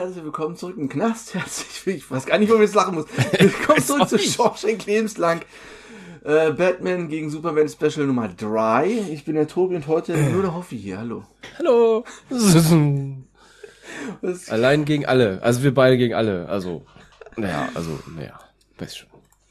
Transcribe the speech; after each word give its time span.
Herzlich 0.00 0.24
willkommen 0.24 0.56
zurück 0.56 0.78
im 0.78 0.88
Knast. 0.88 1.34
Herzlich, 1.34 1.96
ich 1.96 2.10
weiß 2.10 2.24
gar 2.24 2.38
nicht, 2.38 2.50
wo 2.50 2.54
ich 2.54 2.62
jetzt 2.62 2.74
lachen 2.74 2.94
muss. 2.94 3.04
Willkommen 3.38 3.82
zurück 3.82 4.08
zu 4.08 4.18
Shawshank 4.18 4.86
Lebenslang. 4.86 5.42
Äh, 6.24 6.52
Batman 6.52 7.08
gegen 7.08 7.28
Superman 7.28 7.68
Special 7.68 8.06
Nummer 8.06 8.28
3. 8.28 8.88
Ich 9.12 9.26
bin 9.26 9.34
der 9.34 9.46
Tobi 9.46 9.76
und 9.76 9.86
heute 9.88 10.16
nur 10.16 10.40
der 10.40 10.54
Hoffi 10.54 10.78
hier. 10.78 10.98
Hallo. 10.98 11.24
Hallo. 11.58 12.04
Allein 14.48 14.86
gegen 14.86 15.04
alle. 15.04 15.42
Also 15.42 15.62
wir 15.62 15.74
beide 15.74 15.98
gegen 15.98 16.14
alle. 16.14 16.48
Also, 16.48 16.86
naja, 17.36 17.68
also, 17.74 17.98
naja, 18.16 18.38
weiß 18.78 18.96
schon. 18.96 19.08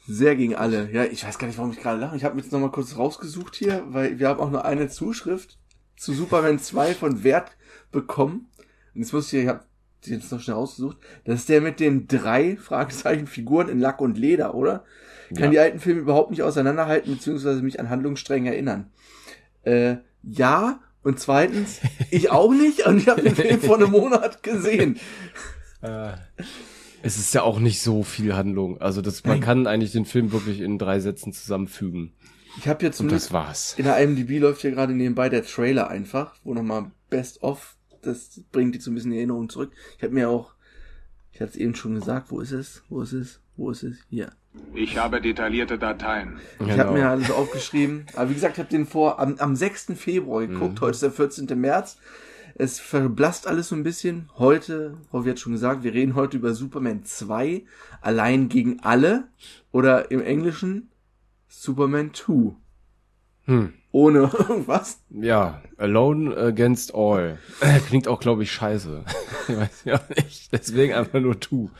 sehr 0.08 0.34
gegen 0.34 0.56
alle. 0.56 0.90
Ja, 0.90 1.04
ich 1.04 1.24
weiß 1.24 1.38
gar 1.38 1.46
nicht, 1.46 1.58
warum 1.58 1.70
ich 1.70 1.78
gerade 1.78 2.00
lache. 2.00 2.16
Ich 2.16 2.24
habe 2.24 2.34
mir 2.34 2.42
jetzt 2.42 2.50
nochmal 2.50 2.72
kurz 2.72 2.96
rausgesucht 2.96 3.54
hier, 3.54 3.84
weil 3.90 4.18
wir 4.18 4.28
haben 4.28 4.40
auch 4.40 4.50
nur 4.50 4.64
eine 4.64 4.88
Zuschrift 4.88 5.58
zu 5.96 6.12
Superman 6.12 6.58
2 6.58 6.94
von 6.94 7.22
Wert 7.22 7.52
bekommen. 7.92 8.50
Und 8.96 9.02
jetzt 9.02 9.12
muss 9.12 9.32
ich, 9.32 9.42
ich 9.42 9.48
habe 9.48 9.69
jetzt 10.06 10.30
noch 10.32 10.40
schnell 10.40 10.56
rausgesucht. 10.56 10.96
Das 11.24 11.40
ist 11.40 11.48
der 11.48 11.60
mit 11.60 11.80
den 11.80 12.06
drei 12.08 12.56
Fragezeichen 12.60 13.26
Figuren 13.26 13.68
in 13.68 13.80
Lack 13.80 14.00
und 14.00 14.18
Leder, 14.18 14.54
oder? 14.54 14.84
Kann 15.34 15.44
Ja. 15.44 15.50
die 15.50 15.58
alten 15.58 15.78
Filme 15.80 16.00
überhaupt 16.00 16.30
nicht 16.30 16.42
auseinanderhalten, 16.42 17.14
beziehungsweise 17.14 17.62
mich 17.62 17.78
an 17.78 17.88
Handlungsstränge 17.90 18.50
erinnern. 18.52 18.90
Äh, 19.62 19.96
ja, 20.22 20.80
und 21.02 21.18
zweitens, 21.20 21.80
ich 22.10 22.30
auch 22.30 22.52
nicht, 22.52 22.86
und 22.86 22.98
ich 22.98 23.08
habe 23.08 23.22
den 23.22 23.34
Film 23.36 23.60
vor 23.60 23.76
einem 23.76 23.90
Monat 23.90 24.42
gesehen. 24.42 24.98
Es 27.02 27.16
ist 27.16 27.32
ja 27.34 27.42
auch 27.42 27.58
nicht 27.58 27.80
so 27.80 28.02
viel 28.02 28.34
Handlung. 28.34 28.78
Also 28.80 29.00
das, 29.00 29.24
man 29.24 29.36
Nein. 29.38 29.40
kann 29.40 29.66
eigentlich 29.66 29.92
den 29.92 30.04
Film 30.04 30.32
wirklich 30.32 30.60
in 30.60 30.78
drei 30.78 31.00
Sätzen 31.00 31.32
zusammenfügen. 31.32 32.12
Ich 32.58 32.68
habe 32.68 32.84
jetzt 32.84 33.00
Und 33.00 33.06
zumindest 33.08 33.28
das 33.28 33.32
war's. 33.32 33.74
In 33.78 33.84
der 33.84 33.96
IMDb 33.98 34.38
läuft 34.38 34.60
hier 34.60 34.72
gerade 34.72 34.92
nebenbei 34.92 35.30
der 35.30 35.44
Trailer 35.44 35.88
einfach, 35.88 36.34
wo 36.44 36.52
nochmal 36.52 36.90
Best 37.08 37.42
of, 37.42 37.76
das 38.02 38.40
bringt 38.52 38.74
die 38.74 38.80
so 38.80 38.90
ein 38.90 38.94
bisschen 38.94 39.12
in 39.12 39.18
Erinnerung 39.18 39.48
zurück. 39.48 39.72
Ich 39.98 40.02
habe 40.02 40.14
mir 40.14 40.28
auch, 40.28 40.52
ich 41.32 41.40
hatte 41.40 41.50
es 41.52 41.56
eben 41.56 41.74
schon 41.74 41.94
gesagt, 41.94 42.30
wo 42.30 42.40
ist 42.40 42.52
es? 42.52 42.82
Wo 42.88 43.02
ist 43.02 43.12
es? 43.12 43.40
Wo 43.56 43.70
ist 43.70 43.82
es? 43.82 43.98
Hier. 44.08 44.32
Ich 44.74 44.98
habe 44.98 45.20
detaillierte 45.20 45.78
Dateien. 45.78 46.40
Ich 46.58 46.66
Genau. 46.66 46.78
habe 46.84 46.92
mir 46.98 47.08
alles 47.08 47.30
aufgeschrieben. 47.30 48.06
Aber 48.16 48.30
wie 48.30 48.34
gesagt, 48.34 48.54
ich 48.54 48.58
habe 48.58 48.70
den 48.70 48.86
vor 48.86 49.20
am, 49.20 49.36
am 49.38 49.54
6. 49.54 49.92
Februar 49.96 50.46
geguckt. 50.46 50.80
Heute 50.80 50.92
ist 50.92 51.02
der 51.02 51.12
14. 51.12 51.46
März. 51.60 51.98
Es 52.56 52.80
verblasst 52.80 53.46
alles 53.46 53.68
so 53.68 53.76
ein 53.76 53.84
bisschen. 53.84 54.28
Heute, 54.36 54.96
Frau 55.10 55.24
hat 55.24 55.38
schon 55.38 55.52
gesagt, 55.52 55.82
wir 55.84 55.94
reden 55.94 56.14
heute 56.14 56.36
über 56.36 56.52
Superman 56.52 57.04
2. 57.04 57.62
Allein 58.00 58.48
gegen 58.48 58.80
alle. 58.80 59.28
Oder 59.72 60.10
im 60.10 60.20
Englischen 60.20 60.90
Superman 61.48 62.12
2. 62.12 62.54
Hm. 63.44 63.72
Ohne 63.92 64.30
irgendwas. 64.38 65.00
Ja, 65.10 65.62
Alone 65.76 66.36
Against 66.36 66.94
All. 66.94 67.38
Äh, 67.60 67.80
Klingt 67.80 68.06
auch, 68.06 68.20
glaube 68.20 68.42
ich, 68.44 68.52
scheiße. 68.52 69.04
ich 69.48 69.56
weiß 69.56 69.84
ja 69.84 70.00
nicht. 70.16 70.52
Deswegen 70.52 70.94
einfach 70.94 71.20
nur 71.20 71.40
tu. 71.40 71.70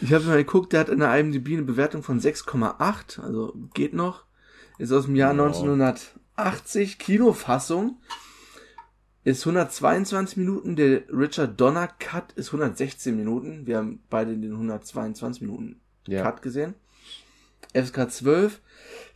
Ich 0.00 0.12
habe 0.12 0.24
mal 0.24 0.36
geguckt, 0.38 0.72
der 0.72 0.80
hat 0.80 0.88
in 0.88 0.98
der 1.00 1.16
IMDb 1.18 1.52
eine 1.52 1.62
Bewertung 1.62 2.02
von 2.02 2.20
6,8, 2.20 3.20
also 3.20 3.54
geht 3.74 3.94
noch. 3.94 4.24
Ist 4.78 4.90
aus 4.92 5.04
dem 5.06 5.14
Jahr 5.14 5.34
Ja. 5.34 5.44
1980, 5.44 6.98
Kinofassung. 6.98 7.98
Ist 9.22 9.46
122 9.46 10.38
Minuten, 10.38 10.76
der 10.76 11.02
Richard 11.12 11.60
Donner 11.60 11.86
Cut 11.98 12.32
ist 12.32 12.48
116 12.48 13.14
Minuten. 13.14 13.66
Wir 13.66 13.76
haben 13.76 14.02
beide 14.08 14.34
den 14.36 14.52
122 14.52 15.42
Minuten 15.42 15.80
Ja. 16.06 16.22
Cut 16.22 16.40
gesehen. 16.40 16.74
FSK 17.74 18.10
12. 18.10 18.60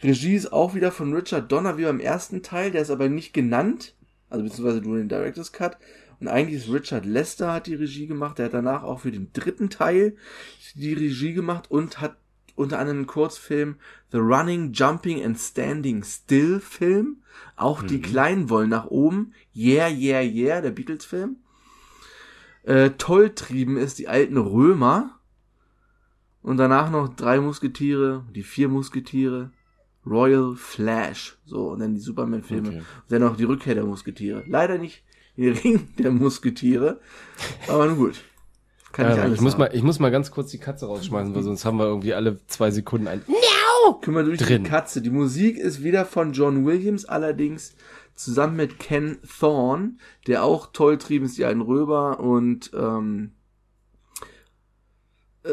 Regie 0.05 0.35
ist 0.35 0.53
auch 0.53 0.75
wieder 0.75 0.93
von 0.93 1.15
Richard 1.15 1.51
Donner 1.51 1.79
wie 1.79 1.85
beim 1.85 1.99
ersten 1.99 2.43
Teil, 2.43 2.71
der 2.71 2.83
ist 2.83 2.91
aber 2.91 3.09
nicht 3.09 3.33
genannt. 3.33 3.95
Also 4.29 4.45
beziehungsweise 4.45 4.83
nur 4.83 4.99
den 4.99 5.09
Director's 5.09 5.53
Cut. 5.53 5.79
Und 6.21 6.29
eigentlich 6.29 6.63
ist 6.63 6.73
Richard 6.73 7.07
Lester 7.07 7.53
hat 7.53 7.67
die 7.67 7.75
Regie 7.75 8.07
gemacht. 8.07 8.39
Der 8.39 8.47
hat 8.47 8.55
danach 8.55 8.83
auch 8.83 9.01
für 9.01 9.11
den 9.11 9.33
dritten 9.33 9.71
Teil 9.71 10.17
die 10.75 10.93
Regie 10.93 11.33
gemacht 11.33 11.71
und 11.71 12.01
hat 12.01 12.17
unter 12.55 12.79
anderem 12.79 12.99
einen 12.99 13.07
Kurzfilm 13.07 13.77
The 14.13 14.19
Running, 14.19 14.73
Jumping 14.73 15.25
and 15.25 15.39
Standing 15.39 16.05
Still 16.05 16.61
Film. 16.61 17.23
Auch 17.57 17.83
die 17.83 18.01
Kleinen 18.01 18.51
wollen 18.51 18.71
nach 18.71 18.87
oben. 18.87 19.33
Yeah, 19.57 19.89
yeah, 19.89 20.21
yeah, 20.21 20.61
der 20.61 20.71
Beatles-Film. 20.71 21.37
Äh, 22.63 22.91
Tolltrieben 22.91 23.77
ist 23.77 23.99
die 23.99 24.09
alten 24.09 24.37
Römer. 24.37 25.19
Und 26.43 26.59
danach 26.59 26.91
noch 26.91 27.09
drei 27.15 27.41
Musketiere, 27.41 28.25
die 28.35 28.43
vier 28.43 28.69
Musketiere, 28.69 29.51
Royal 30.07 30.55
Flash, 30.57 31.39
so, 31.45 31.71
und 31.71 31.81
dann 31.81 31.95
die 31.95 32.01
Superman-Filme. 32.01 32.69
Okay. 32.69 32.79
Und 32.79 32.85
dann 33.09 33.23
noch 33.23 33.37
die 33.37 33.45
Rückkehr 33.45 33.75
der 33.75 33.85
Musketiere. 33.85 34.45
Leider 34.47 34.79
nicht 34.79 35.03
der 35.37 35.63
Ring 35.65 35.89
der 35.99 36.11
Musketiere, 36.11 37.01
aber 37.69 37.87
nun 37.87 37.97
gut. 37.97 38.23
Kann 38.93 39.11
ich 39.11 39.17
Ja, 39.17 39.23
alles 39.23 39.35
ich, 39.37 39.41
muss 39.41 39.55
haben. 39.55 39.61
mal, 39.61 39.71
ich 39.75 39.83
muss 39.83 39.99
mal 39.99 40.11
ganz 40.11 40.31
kurz 40.31 40.51
die 40.51 40.59
Katze 40.59 40.87
rausschmeißen, 40.87 41.35
weil 41.35 41.43
sonst 41.43 41.65
haben 41.65 41.79
wir 41.79 41.87
irgendwie 41.87 42.15
alle 42.15 42.39
zwei 42.47 42.71
Sekunden 42.71 43.09
ein. 43.09 43.23
Kümmere 44.01 44.25
durch 44.25 44.39
drin. 44.39 44.63
die 44.63 44.69
Katze. 44.69 45.03
Die 45.03 45.11
Musik 45.11 45.59
ist 45.59 45.83
wieder 45.83 46.05
von 46.05 46.33
John 46.33 46.65
Williams, 46.65 47.05
allerdings 47.05 47.75
zusammen 48.15 48.57
mit 48.57 48.79
Ken 48.79 49.19
Thorne, 49.39 49.97
der 50.27 50.45
auch 50.45 50.69
toll 50.73 50.99
trieben 50.99 51.25
ist, 51.25 51.37
die 51.37 51.45
alten 51.45 51.61
Röber 51.61 52.21
und 52.21 52.71
ähm, 52.75 53.33
äh, 55.43 55.51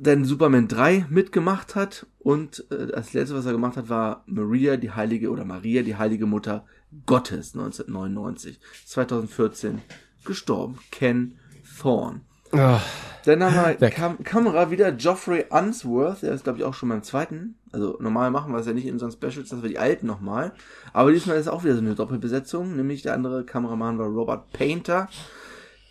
dann 0.00 0.24
Superman 0.24 0.68
3 0.68 1.06
mitgemacht 1.10 1.74
hat 1.74 2.06
und 2.24 2.64
äh, 2.70 2.86
das 2.86 3.12
letzte, 3.12 3.36
was 3.36 3.44
er 3.44 3.52
gemacht 3.52 3.76
hat, 3.76 3.90
war 3.90 4.24
Maria, 4.26 4.78
die 4.78 4.90
heilige 4.90 5.30
oder 5.30 5.44
Maria, 5.44 5.82
die 5.82 5.96
heilige 5.96 6.24
Mutter 6.24 6.64
Gottes 7.04 7.54
1999. 7.54 8.58
2014 8.86 9.82
gestorben. 10.24 10.78
Ken 10.90 11.34
Thorne. 11.78 12.22
Ah, 12.52 12.80
Dann 13.26 13.42
haben 13.44 13.78
wir. 13.78 13.90
Kam 13.90 14.22
Kamera 14.24 14.70
wieder 14.70 14.92
Geoffrey 14.92 15.44
Unsworth, 15.50 16.22
der 16.22 16.32
ist 16.32 16.44
glaube 16.44 16.58
ich 16.58 16.64
auch 16.64 16.72
schon 16.72 16.88
beim 16.88 17.02
zweiten. 17.02 17.56
Also 17.72 17.98
normal 18.00 18.30
machen 18.30 18.52
wir 18.52 18.58
es 18.58 18.66
ja 18.66 18.72
nicht 18.72 18.86
in 18.86 18.94
unseren 18.94 19.12
Specials, 19.12 19.50
dass 19.50 19.62
wir 19.62 19.68
die 19.68 19.78
alten 19.78 20.06
nochmal. 20.06 20.52
Aber 20.94 21.12
diesmal 21.12 21.36
ist 21.36 21.48
auch 21.48 21.62
wieder 21.62 21.74
so 21.74 21.80
eine 21.80 21.94
Doppelbesetzung, 21.94 22.74
nämlich 22.76 23.02
der 23.02 23.12
andere 23.12 23.44
Kameramann 23.44 23.98
war 23.98 24.06
Robert 24.06 24.50
Painter. 24.52 25.08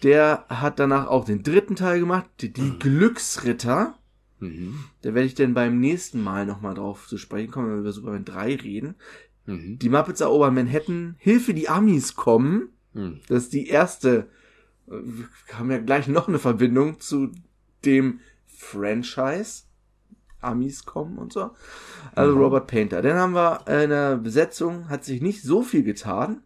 Der 0.02 0.46
hat 0.50 0.80
danach 0.80 1.08
auch 1.08 1.26
den 1.26 1.44
dritten 1.44 1.76
Teil 1.76 2.00
gemacht, 2.00 2.26
die, 2.40 2.52
die 2.52 2.80
Glücksritter. 2.80 3.96
Mhm. 4.44 4.84
Da 5.02 5.14
werde 5.14 5.26
ich 5.28 5.36
dann 5.36 5.54
beim 5.54 5.80
nächsten 5.80 6.22
Mal 6.22 6.46
nochmal 6.46 6.74
drauf 6.76 7.08
zu 7.08 7.18
sprechen 7.18 7.52
kommen, 7.52 7.68
wenn 7.68 7.76
wir 7.76 7.82
über 7.82 7.92
Superman 7.92 8.26
3 8.26 8.56
reden. 8.56 8.96
Mhm. 9.46 9.80
Die 9.80 9.90
Muppets 9.90 10.22
erobern 10.22 10.54
Manhattan, 10.56 11.16
Hilfe, 11.20 11.54
die 11.54 11.70
Amis 11.70 12.16
kommen. 12.16 12.70
Mhm. 12.94 13.20
Das 13.28 13.44
ist 13.44 13.54
die 13.54 13.68
erste. 13.68 14.28
äh, 14.88 14.92
Wir 14.92 15.58
haben 15.58 15.72
ja 15.72 15.80
gleich 15.80 16.08
noch 16.08 16.28
eine 16.28 16.40
Verbindung 16.40 17.00
zu 17.00 17.32
dem 17.86 18.20
Franchise. 18.48 19.64
Amis 20.40 20.84
kommen 20.86 21.18
und 21.18 21.32
so. 21.32 21.52
Also 22.16 22.36
Mhm. 22.36 22.42
Robert 22.42 22.68
Painter. 22.68 23.02
Dann 23.02 23.18
haben 23.18 23.34
wir 23.34 23.66
in 23.84 23.90
der 23.90 24.18
Besetzung, 24.18 24.90
hat 24.90 25.06
sich 25.06 25.22
nicht 25.22 25.42
so 25.42 25.62
viel 25.64 25.84
getan. 25.84 26.42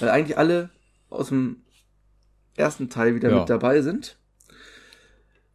Weil 0.00 0.10
eigentlich 0.10 0.36
alle 0.36 0.70
aus 1.08 1.28
dem 1.28 1.62
ersten 2.54 2.90
Teil 2.90 3.14
wieder 3.14 3.30
Ja. 3.30 3.40
mit 3.40 3.48
dabei 3.50 3.80
sind. 3.80 4.18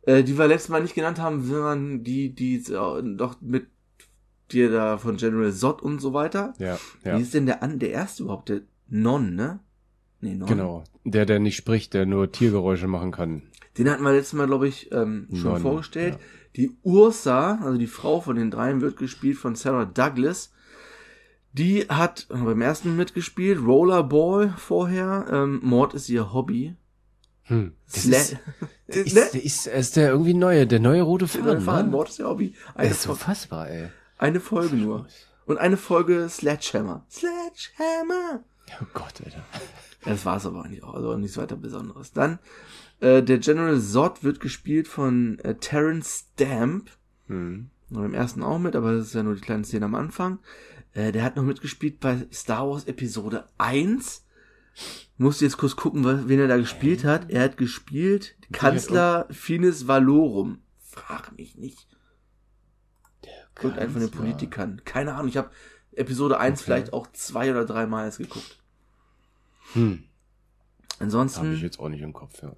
Äh, 0.07 0.23
die 0.23 0.37
wir 0.37 0.47
letztes 0.47 0.69
Mal 0.69 0.81
nicht 0.81 0.95
genannt 0.95 1.19
haben, 1.19 1.43
sondern 1.43 2.03
die, 2.03 2.33
die 2.33 2.55
äh, 2.55 3.03
doch 3.17 3.41
mit 3.41 3.67
dir 4.51 4.71
da 4.71 4.97
von 4.97 5.17
General 5.17 5.51
Zod 5.51 5.81
und 5.81 5.99
so 5.99 6.13
weiter. 6.13 6.53
Ja, 6.59 6.79
Wie 7.03 7.09
ja. 7.09 7.17
ist 7.17 7.33
denn 7.33 7.45
der, 7.45 7.61
an, 7.61 7.77
der 7.79 7.91
erste 7.91 8.23
überhaupt? 8.23 8.47
Der 8.47 8.61
Non, 8.87 9.35
ne? 9.35 9.59
Nee, 10.21 10.35
Non. 10.35 10.47
Genau. 10.47 10.83
Der, 11.03 11.25
der 11.25 11.39
nicht 11.39 11.57
spricht, 11.57 11.93
der 11.93 12.05
nur 12.05 12.31
Tiergeräusche 12.31 12.87
machen 12.87 13.11
kann. 13.11 13.43
Den 13.77 13.89
hatten 13.89 14.01
wir 14.03 14.13
letztes 14.13 14.33
Mal, 14.33 14.47
glaube 14.47 14.69
ich, 14.69 14.91
ähm, 14.93 15.27
schon 15.33 15.51
Non, 15.53 15.61
vorgestellt. 15.61 16.13
ja. 16.13 16.19
Die 16.55 16.71
Ursa, 16.83 17.59
also 17.61 17.77
die 17.77 17.85
Frau 17.85 18.21
von 18.21 18.37
den 18.37 18.49
dreien, 18.49 18.79
wird 18.79 18.95
gespielt 18.97 19.37
von 19.37 19.55
Sarah 19.55 19.85
Douglas. 19.85 20.53
Die 21.51 21.81
hat 21.89 22.27
beim 22.29 22.61
ersten 22.61 22.95
mitgespielt, 22.95 23.59
Rollerball 23.61 24.53
vorher. 24.57 25.25
Ähm, 25.29 25.59
Mord 25.63 25.93
ist 25.93 26.07
ihr 26.07 26.33
Hobby. 26.33 26.75
Hm. 27.43 27.73
Das 27.91 28.03
Sla 28.03 28.17
ist, 28.17 28.37
ist, 28.87 29.15
Ne? 29.15 29.27
der 29.33 29.43
ist, 29.43 29.67
ist 29.67 29.95
der 29.95 30.09
irgendwie 30.09 30.33
neue, 30.33 30.65
der 30.67 30.79
neue 30.79 31.01
rote 31.01 31.27
Faden, 31.27 31.61
Fahren, 31.61 31.85
ne? 31.87 31.91
Mord 31.91 32.09
ist 32.09 32.19
ihr 32.19 32.27
Hobby. 32.27 32.53
Der 32.75 32.79
Eine, 32.81 32.89
ist 32.91 33.01
so 33.01 33.09
Fol- 33.13 33.17
fassbar, 33.17 33.69
ey. 33.69 33.89
eine 34.17 34.39
Folge 34.39 34.75
nur. 34.75 35.07
Und 35.45 35.57
eine 35.57 35.77
Folge 35.77 36.27
Sledgehammer. 36.29 37.05
Sledgehammer! 37.09 38.43
Oh 38.81 38.85
Gott, 38.93 39.13
Alter. 39.23 39.43
Ja, 40.05 40.11
das 40.13 40.25
war's 40.25 40.45
aber 40.45 40.63
eigentlich 40.63 40.83
auch. 40.83 40.93
Also 40.93 41.17
nichts 41.17 41.37
weiter 41.37 41.57
Besonderes. 41.57 42.13
Dann, 42.13 42.39
äh, 43.01 43.21
der 43.23 43.39
General 43.39 43.77
Zod 43.81 44.23
wird 44.23 44.39
gespielt 44.39 44.87
von 44.87 45.39
äh, 45.39 45.55
Terrence 45.55 46.25
Stamp. 46.35 46.91
Hm. 47.27 47.71
Nur 47.89 48.05
im 48.05 48.13
ersten 48.13 48.43
auch 48.43 48.59
mit, 48.59 48.75
aber 48.75 48.93
das 48.95 49.07
ist 49.07 49.15
ja 49.15 49.23
nur 49.23 49.35
die 49.35 49.41
kleine 49.41 49.65
Szene 49.65 49.85
am 49.85 49.95
Anfang. 49.95 50.39
Äh, 50.93 51.11
der 51.11 51.23
hat 51.23 51.35
noch 51.35 51.43
mitgespielt 51.43 51.99
bei 51.99 52.25
Star 52.31 52.69
Wars 52.69 52.85
Episode 52.85 53.45
1. 53.57 54.23
Musste 55.17 55.45
jetzt 55.45 55.57
kurz 55.57 55.75
gucken, 55.75 56.03
was- 56.03 56.27
wen 56.27 56.39
er 56.39 56.47
da 56.47 56.57
gespielt 56.57 57.03
hat. 57.03 57.29
Er 57.31 57.43
hat 57.43 57.57
gespielt 57.57 58.35
Kanzler 58.51 59.27
Finis 59.31 59.87
Valorum. 59.87 60.59
Frag 60.79 61.35
mich 61.37 61.57
nicht. 61.57 61.87
Irgendeinen 63.61 63.91
von 63.91 64.01
den. 64.01 64.11
Politikern. 64.11 64.81
Keine 64.85 65.15
Ahnung, 65.15 65.29
ich 65.29 65.37
habe 65.37 65.49
Episode 65.93 66.39
1 66.39 66.59
Okay. 66.59 66.65
vielleicht 66.65 66.93
auch 66.93 67.07
zwei 67.13 67.49
oder 67.49 67.65
drei 67.65 67.87
Mal 67.87 68.05
jetzt 68.05 68.19
geguckt. 68.19 68.59
Hm. 69.73 70.03
Ansonsten. 70.99 71.45
Habe 71.45 71.55
ich 71.55 71.61
jetzt 71.63 71.79
auch 71.79 71.89
nicht 71.89 72.01
im 72.01 72.13
Kopf, 72.13 72.39
ja. 72.43 72.55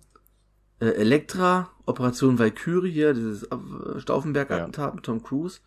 äh, 0.82 0.90
Elektra, 0.92 1.70
Operation 1.86 2.38
Valkyrie 2.38 2.92
hier, 2.92 3.14
dieses 3.14 3.44
äh, 3.44 4.00
Stauffenberg-Attentat 4.00 4.96
mit 4.96 5.06
Tom 5.06 5.24
Cruise. 5.24 5.62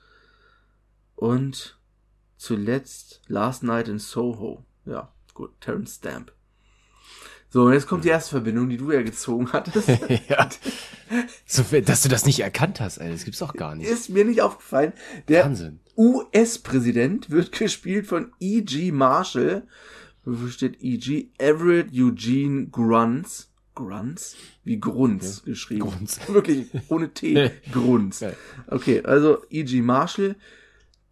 Und 1.17 1.79
zuletzt 2.37 3.23
Last 3.29 3.63
Night 3.63 3.89
in 3.89 3.99
Soho. 3.99 4.65
Ja, 4.85 5.13
gut, 5.33 5.59
Terrence 5.63 5.95
Stamp. 5.97 6.33
So, 7.53 7.65
und 7.65 7.75
jetzt 7.75 7.87
kommt 7.87 8.05
die 8.05 8.09
erste 8.09 8.31
Verbindung, 8.31 8.71
die 8.71 8.79
du 8.79 8.91
ja 8.93 9.03
gezogen 9.03 9.53
hattest. 9.53 9.87
ja. 10.29 10.49
So, 11.45 11.63
dass 11.85 12.03
du 12.03 12.09
das 12.09 12.25
nicht 12.25 12.41
erkannt 12.41 12.81
hast, 12.81 12.97
ey, 12.97 13.13
das 13.13 13.25
gibt's 13.25 13.41
doch 13.41 13.53
gar 13.53 13.75
nicht. 13.75 13.91
Ist 13.91 14.09
mir 14.09 14.25
nicht 14.25 14.41
aufgefallen. 14.41 14.95
Der 15.29 15.45
Wahnsinn. 15.45 15.81
US-Präsident 15.99 17.29
wird 17.29 17.53
gespielt 17.53 18.07
von 18.07 18.33
E.G. 18.41 18.91
Marshall. 18.93 19.67
Wo 20.25 20.49
steht 20.49 20.79
E.G.? 20.81 21.29
Everett 21.37 21.89
Eugene 21.93 22.69
Grunz. 22.69 23.51
Grunz? 23.75 24.35
Wie 24.65 24.81
Grunz 24.81 25.43
geschrieben. 25.45 25.91
Grunz. 25.91 26.21
Wirklich, 26.29 26.69
ohne 26.89 27.13
T. 27.13 27.51
Grunz. 27.71 28.25
Okay, 28.67 29.03
also 29.05 29.43
E.G. 29.51 29.83
Marshall. 29.83 30.37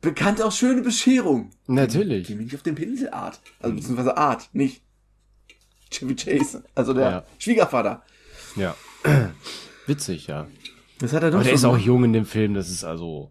Bekannt 0.00 0.40
aus 0.40 0.56
Schöne 0.56 0.80
Bescherung. 0.80 1.50
Natürlich. 1.66 2.28
Die 2.28 2.34
nicht 2.34 2.54
auf 2.54 2.62
dem 2.62 2.76
Pinselart. 2.76 3.40
Also 3.58 3.76
beziehungsweise 3.76 4.16
Art, 4.16 4.48
nicht 4.54 4.80
Chevy 5.90 6.14
Chase. 6.16 6.62
Also 6.74 6.94
der 6.94 7.10
Ja. 7.10 7.24
Schwiegervater. 7.38 8.02
Ja. 8.56 8.74
Witzig, 9.86 10.26
ja. 10.26 10.46
Das 10.98 11.12
hat 11.12 11.22
er 11.22 11.30
doch 11.30 11.38
Aber 11.38 11.44
der 11.44 11.54
ist 11.54 11.64
auch 11.64 11.78
jung 11.78 12.04
in 12.04 12.12
dem 12.12 12.26
Film, 12.26 12.54
das 12.54 12.68
ist 12.70 12.84
also, 12.84 13.30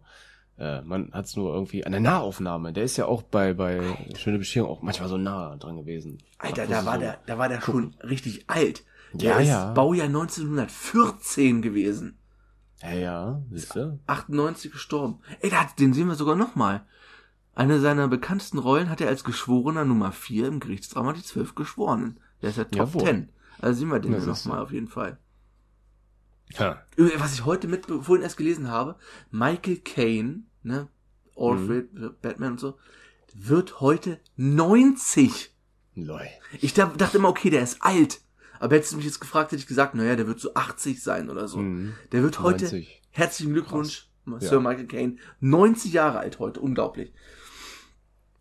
äh, 0.58 0.82
man 0.82 1.12
hat's 1.14 1.36
nur 1.36 1.54
irgendwie 1.54 1.86
an 1.86 1.92
der 1.92 2.02
Nahaufnahme. 2.02 2.74
Der 2.74 2.84
ist 2.84 2.98
ja 2.98 3.06
auch 3.06 3.22
bei, 3.22 3.54
bei 3.54 3.80
Schöne 4.18 4.40
Bescherung 4.40 4.70
auch 4.72 4.82
manchmal 4.82 5.08
so 5.10 5.18
nah 5.18 5.56
dran 5.58 5.78
gewesen. 5.78 6.18
Alter, 6.40 6.66
da 6.68 6.86
war 6.86 6.96
ist 6.96 7.02
der, 7.02 7.20
da 7.28 7.38
war 7.38 7.48
der 7.50 7.62
schon 7.62 7.96
richtig 8.04 8.46
alt. 8.50 8.84
Der 9.14 9.32
Ja, 9.34 9.40
ist 9.40 9.48
ja. 9.50 9.72
Baujahr 9.74 10.08
1914 10.08 11.62
gewesen. 11.62 12.18
So, 12.82 12.88
ja, 12.88 12.94
ja, 12.94 13.42
siehst 13.52 13.76
du? 13.76 14.00
98 14.08 14.72
gestorben. 14.72 15.20
Ey, 15.42 15.50
da, 15.50 15.68
den 15.80 15.94
sehen 15.94 16.08
wir 16.08 16.16
sogar 16.16 16.36
nochmal. 16.36 16.82
Eine 17.56 17.80
seiner 17.80 18.08
bekanntesten 18.08 18.58
Rollen 18.58 18.90
hat 18.90 19.02
er 19.02 19.10
als 19.10 19.24
Geschworener 19.24 19.84
Nummer 19.84 20.12
4 20.14 20.48
im 20.48 20.60
Gerichtsdrama 20.60 21.14
Die 21.14 21.24
Zwölf 21.24 21.56
Geschworenen. 21.56 22.20
Der 22.42 22.50
ist 22.50 22.58
ja 22.58 22.64
Top 22.66 22.76
Jawohl. 22.94 23.04
10. 23.06 23.30
Also 23.60 23.80
sehen 23.82 23.90
wir 23.90 24.00
den 24.00 24.14
Ja, 24.14 24.20
nochmal 24.20 24.60
auf 24.60 24.72
jeden 24.72 24.88
Fall. 24.88 25.18
Ja. 26.58 26.82
Was 27.18 27.34
ich 27.34 27.46
heute 27.46 27.68
mit, 27.68 27.86
vorhin 27.86 28.22
erst 28.24 28.38
gelesen 28.38 28.70
habe, 28.70 28.96
Michael 29.32 29.78
Caine, 29.78 30.44
ne, 30.64 30.88
Alfred, 31.36 31.94
Mhm. 31.94 32.16
Batman 32.22 32.54
und 32.54 32.60
so, 32.60 32.78
wird 33.34 33.80
heute 33.82 34.20
90. 34.36 35.54
Lol. 35.96 36.22
Ich 36.62 36.74
da- 36.74 36.86
dachte 36.88 37.18
immer, 37.18 37.30
okay, 37.30 37.50
der 37.50 37.62
ist 37.62 37.82
alt. 37.82 38.22
Aber 38.60 38.76
hättest 38.76 38.92
du 38.94 38.98
mich 38.98 39.06
jetzt 39.06 39.20
gefragt, 39.20 39.52
hätte 39.52 39.60
ich 39.62 39.68
gesagt, 39.68 39.96
naja, 39.96 40.16
der 40.16 40.28
wird 40.28 40.40
so 40.40 40.54
80 40.54 41.02
sein 41.04 41.30
oder 41.30 41.48
so. 41.48 41.60
Mhm. 41.60 41.94
Der 42.12 42.24
wird 42.24 42.40
heute, 42.40 42.64
90. 42.66 43.02
herzlichen 43.12 43.54
Glückwunsch, 43.54 44.10
Sir 44.40 44.54
Ja. 44.54 44.60
Michael 44.60 44.88
Caine, 44.88 45.18
90 45.40 45.94
Jahre 45.94 46.20
alt 46.20 46.40
heute, 46.40 46.60
unglaublich. 46.60 47.14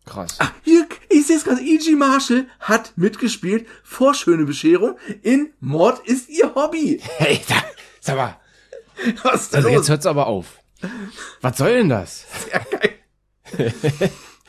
Krass. 0.09 0.37
Ah, 0.39 0.49
hier, 0.63 0.87
ich 1.09 1.27
sehe 1.27 1.37
es 1.37 1.43
gerade, 1.43 1.61
E.G. 1.61 1.95
Marshall 1.95 2.47
hat 2.59 2.93
mitgespielt 2.95 3.67
vor 3.83 4.13
Schöne 4.15 4.45
Bescherung 4.45 4.97
in 5.21 5.53
Mord 5.59 6.05
ist 6.07 6.29
ihr 6.29 6.53
Hobby. 6.55 6.99
Hey, 7.17 7.41
da, 7.47 7.55
sag 8.01 8.15
mal. 8.17 8.39
Was 9.23 9.43
ist 9.43 9.55
Also 9.55 9.67
los? 9.69 9.77
jetzt 9.77 9.89
hört's 9.89 10.05
aber 10.05 10.27
auf. 10.27 10.59
Was 11.41 11.57
soll 11.57 11.73
denn 11.73 11.89
das? 11.89 12.25
Ja, 12.51 12.59
geil. 12.59 12.95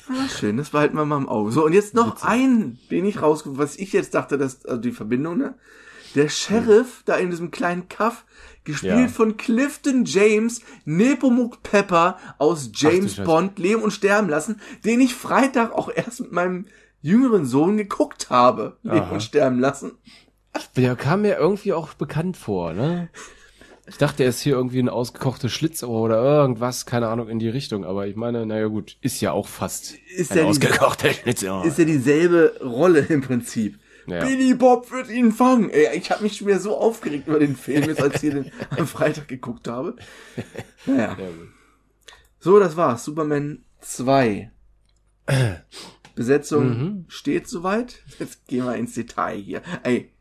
Ah, 0.09 0.29
schön, 0.29 0.57
das 0.57 0.71
behalten 0.71 0.97
wir 0.97 1.05
mal 1.05 1.19
im 1.19 1.29
Auge. 1.29 1.53
So, 1.53 1.65
und 1.65 1.73
jetzt 1.73 1.95
noch 1.95 2.23
ein, 2.25 2.79
den 2.91 3.05
ich 3.05 3.23
rausgefunden, 3.23 3.63
was 3.63 3.77
ich 3.77 3.93
jetzt 3.93 4.15
dachte, 4.15 4.39
dass, 4.39 4.65
also 4.65 4.81
die 4.81 4.91
Verbindung, 4.93 5.39
ne? 5.39 5.55
Der 6.15 6.29
Sheriff 6.29 7.03
da 7.05 7.17
in 7.17 7.31
diesem 7.31 7.51
kleinen 7.51 7.89
Kaff, 7.89 8.25
gespielt 8.65 8.93
Ja. 8.95 9.09
von 9.09 9.37
Clifton 9.37 10.05
James, 10.05 10.61
Nepomuk 10.85 11.63
Pepper 11.63 12.19
aus 12.39 12.71
James 12.75 13.13
Scheiße. 13.15 13.23
Bond 13.25 13.59
Leben 13.59 13.83
und 13.83 13.93
Sterben 13.93 14.29
lassen, 14.29 14.61
den 14.85 15.01
ich 15.01 15.15
Freitag 15.15 15.73
auch 15.73 15.91
erst 15.95 16.21
mit 16.21 16.33
meinem 16.33 16.67
jüngeren 17.01 17.47
Sohn 17.47 17.77
geguckt 17.77 18.29
habe. 18.31 18.77
Leben 18.83 18.99
Aha. 19.01 19.13
und 19.13 19.23
Sterben 19.23 19.59
lassen. 19.61 19.93
Der 20.77 20.97
kam 20.97 21.23
mir 21.23 21.37
irgendwie 21.39 21.73
auch 21.73 21.95
bekannt 21.95 22.37
vor, 22.37 22.73
ne? 22.73 23.09
Ich 23.87 23.97
dachte, 23.97 24.23
er 24.23 24.29
ist 24.29 24.41
hier 24.41 24.55
irgendwie 24.55 24.79
ein 24.79 24.89
ausgekochtes 24.89 25.51
Schlitzohr 25.53 25.89
oder 26.01 26.23
irgendwas, 26.23 26.87
keine 26.87 27.09
Ahnung, 27.09 27.29
in 27.29 27.39
die 27.41 27.49
Richtung. 27.49 27.85
Aber 27.85 28.07
ich 28.07 28.15
meine, 28.15 28.47
naja 28.47 28.67
gut, 28.67 28.97
ist 29.01 29.21
ja 29.21 29.33
auch 29.33 29.49
fast 29.49 29.95
Ist 30.15 30.31
ein 30.33 30.39
ja 30.39 30.45
ausgekochter 30.45 31.13
Schlitzohr. 31.13 31.65
Ist 31.65 31.79
ja 31.79 31.85
dieselbe 31.85 32.61
Rolle 32.63 33.01
im 33.01 33.21
Prinzip. 33.23 33.79
Ja. 34.11 34.25
Billy 34.25 34.55
Bob 34.55 34.91
wird 34.91 35.09
ihn 35.11 35.33
fangen. 35.33 35.71
Ey, 35.71 35.97
ich 35.97 36.11
habe 36.11 36.23
mich 36.23 36.37
schon 36.37 36.47
wieder 36.49 36.61
so 36.61 36.77
aufgeregt 36.77 37.27
über 37.29 37.39
den 37.39 37.57
Film, 37.57 37.85
jetzt 37.85 38.03
als 38.03 38.23
ich 38.23 38.31
den 38.33 38.51
am 38.71 38.87
Freitag 38.87 39.29
geguckt 39.29 39.69
habe. 39.69 39.97
Naja. 40.87 41.17
So, 42.39 42.59
das 42.59 42.77
war's. 42.77 43.05
Superman 43.05 43.65
2. 43.81 44.51
Besetzung 46.15 46.69
Mhm. 46.69 47.05
steht 47.09 47.49
soweit. 47.49 48.03
Jetzt 48.19 48.47
gehen 48.47 48.65
wir 48.65 48.75
ins 48.77 48.95
Detail 48.95 49.37
hier. 49.39 49.63
Ey, 49.85 50.13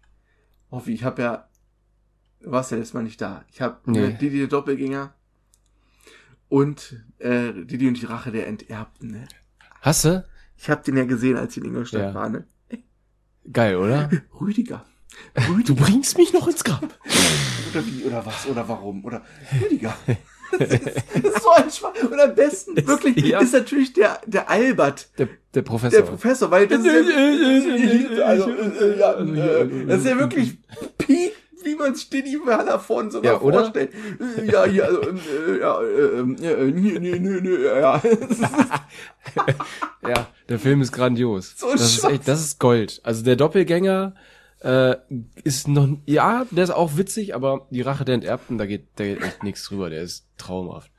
Hoffi, 0.72 0.94
ich 0.94 1.04
habe 1.04 1.22
ja, 1.22 1.50
du 2.42 2.52
warst 2.52 2.72
ja 2.72 2.78
letztes 2.78 2.94
Mal 2.94 3.04
nicht 3.04 3.20
da. 3.22 3.44
Ich 3.52 3.60
habe 3.62 3.80
Nee. 3.86 4.08
nee. 4.10 4.14
Didi 4.14 4.38
der 4.40 4.48
Doppelgänger 4.48 5.14
und 6.48 7.04
äh, 7.20 7.54
Didi 7.66 7.88
und 7.88 8.00
die 8.00 8.06
Rache 8.06 8.32
der 8.32 8.48
Enterbten. 8.48 9.12
Ne? 9.12 9.28
Hast 9.82 10.06
du? 10.06 10.26
Ich 10.58 10.70
habe 10.70 10.84
den 10.84 10.98
ja 10.98 11.06
gesehen, 11.06 11.38
als 11.38 11.56
ich 11.58 11.64
in 11.64 11.70
Ingolstadt 11.70 12.02
Ja. 12.02 12.14
war. 12.14 12.30
Ne? 12.30 12.46
Geil, 13.52 13.76
oder? 13.78 14.10
Rüdiger. 14.42 14.86
Du 15.36 15.54
Rüdiger. 15.54 15.84
bringst 15.84 16.18
mich 16.18 16.34
noch 16.34 16.48
ins 16.48 16.64
Grab. 16.64 16.84
Oder 17.72 17.86
wie, 17.86 18.04
oder 18.06 18.26
was, 18.26 18.48
oder 18.48 18.68
warum, 18.68 19.04
oder 19.06 19.22
Rüdiger. 19.62 19.96
Das 20.58 20.70
ist, 20.70 20.86
das 20.86 21.24
ist 21.36 21.44
so 21.44 21.52
ein 21.52 21.70
Schwach. 21.72 21.94
Und 22.10 22.20
am 22.20 22.34
besten, 22.36 22.76
wirklich, 22.88 23.18
Ja. 23.18 23.40
ist 23.40 23.54
natürlich 23.54 23.94
der, 23.94 24.20
der 24.26 24.50
Albert. 24.50 25.10
Der, 25.18 25.28
der 25.54 25.62
Professor. 25.62 26.02
Der 26.02 26.08
Professor, 26.08 26.50
weil 26.52 26.68
das 26.68 26.80
ist 26.80 26.86
ja, 28.18 28.26
also, 28.26 28.50
ja, 28.50 29.24
das 29.88 30.00
ist 30.00 30.06
ja 30.08 30.18
wirklich 30.18 30.58
Peak, 30.98 31.19
wie 31.80 31.84
man 31.84 31.94
es 31.94 32.10
Didi 32.10 32.38
Werner 32.46 32.80
von 32.80 33.10
so 33.10 33.24
Ja, 33.24 33.40
oder? 33.40 33.62
vorstellt. 33.62 33.92
Äh, 34.38 34.52
Ja, 34.52 34.66
ja, 34.66 34.84
also, 34.86 35.02
äh, 35.02 35.60
ja, 35.60 35.82
äh, 35.82 36.20
äh, 36.20 36.24
nee, 36.72 37.00
nee, 37.00 37.20
nee, 37.20 37.40
nee, 37.42 37.66
ja. 37.66 38.02
Ja, 40.08 40.28
der 40.48 40.60
Film 40.60 40.82
ist 40.82 40.92
grandios. 40.92 41.56
So 41.58 41.72
das 41.72 41.98
ist 41.98 42.04
echt, 42.06 42.28
das 42.28 42.40
ist 42.42 42.60
Gold. 42.60 43.00
Also 43.04 43.24
der 43.24 43.36
Doppelgänger 43.36 44.16
äh, 44.62 44.96
ist 45.44 45.68
noch, 45.68 45.88
ja, 46.06 46.46
der 46.52 46.64
ist 46.64 46.72
auch 46.72 46.98
witzig, 46.98 47.36
aber 47.36 47.68
die 47.70 47.82
Rache 47.82 48.06
der 48.06 48.16
Enterbten, 48.16 48.58
da 48.58 48.66
geht, 48.66 48.88
da 48.96 49.06
geht 49.06 49.22
echt 49.22 49.44
nichts 49.44 49.64
drüber. 49.66 49.90
Der 49.90 50.02
ist 50.02 50.26
traumhaft. 50.38 50.92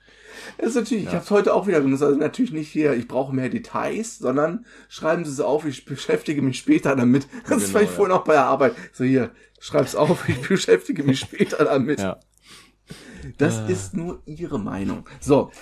Das 0.59 0.69
ist 0.71 0.75
natürlich, 0.77 1.05
ich 1.05 1.11
habe 1.11 1.25
es 1.25 1.31
heute 1.31 1.53
auch 1.53 1.67
wieder 1.67 1.81
benutzt, 1.81 2.05
also 2.05 2.17
natürlich 2.17 2.53
nicht 2.53 2.71
hier, 2.71 2.95
ich 2.95 3.09
brauche 3.09 3.35
mehr 3.35 3.49
Details, 3.49 4.19
sondern 4.19 4.65
schreiben 4.89 5.25
Sie 5.25 5.33
es 5.33 5.41
auf, 5.41 5.65
ich 5.67 5.85
beschäftige 5.85 6.41
mich 6.41 6.59
später 6.59 6.95
damit. 6.95 7.27
Das 7.49 7.65
Genau, 7.65 7.75
war 7.75 7.83
ich 7.83 7.91
ja. 7.91 7.95
vorhin 7.97 8.15
auch 8.15 8.25
bei 8.25 8.35
der 8.35 8.47
Arbeit. 8.47 8.75
So 8.93 9.03
hier, 9.05 9.31
schreib's 9.61 9.95
auf, 9.95 10.29
ich 10.29 10.41
beschäftige 10.41 11.05
mich 11.05 11.21
später 11.21 11.65
damit. 11.65 12.01
Ja. 12.01 12.19
Das 13.39 13.61
ist 13.71 13.95
nur 13.95 14.21
Ihre 14.27 14.59
Meinung. 14.59 15.07
So. 15.21 15.53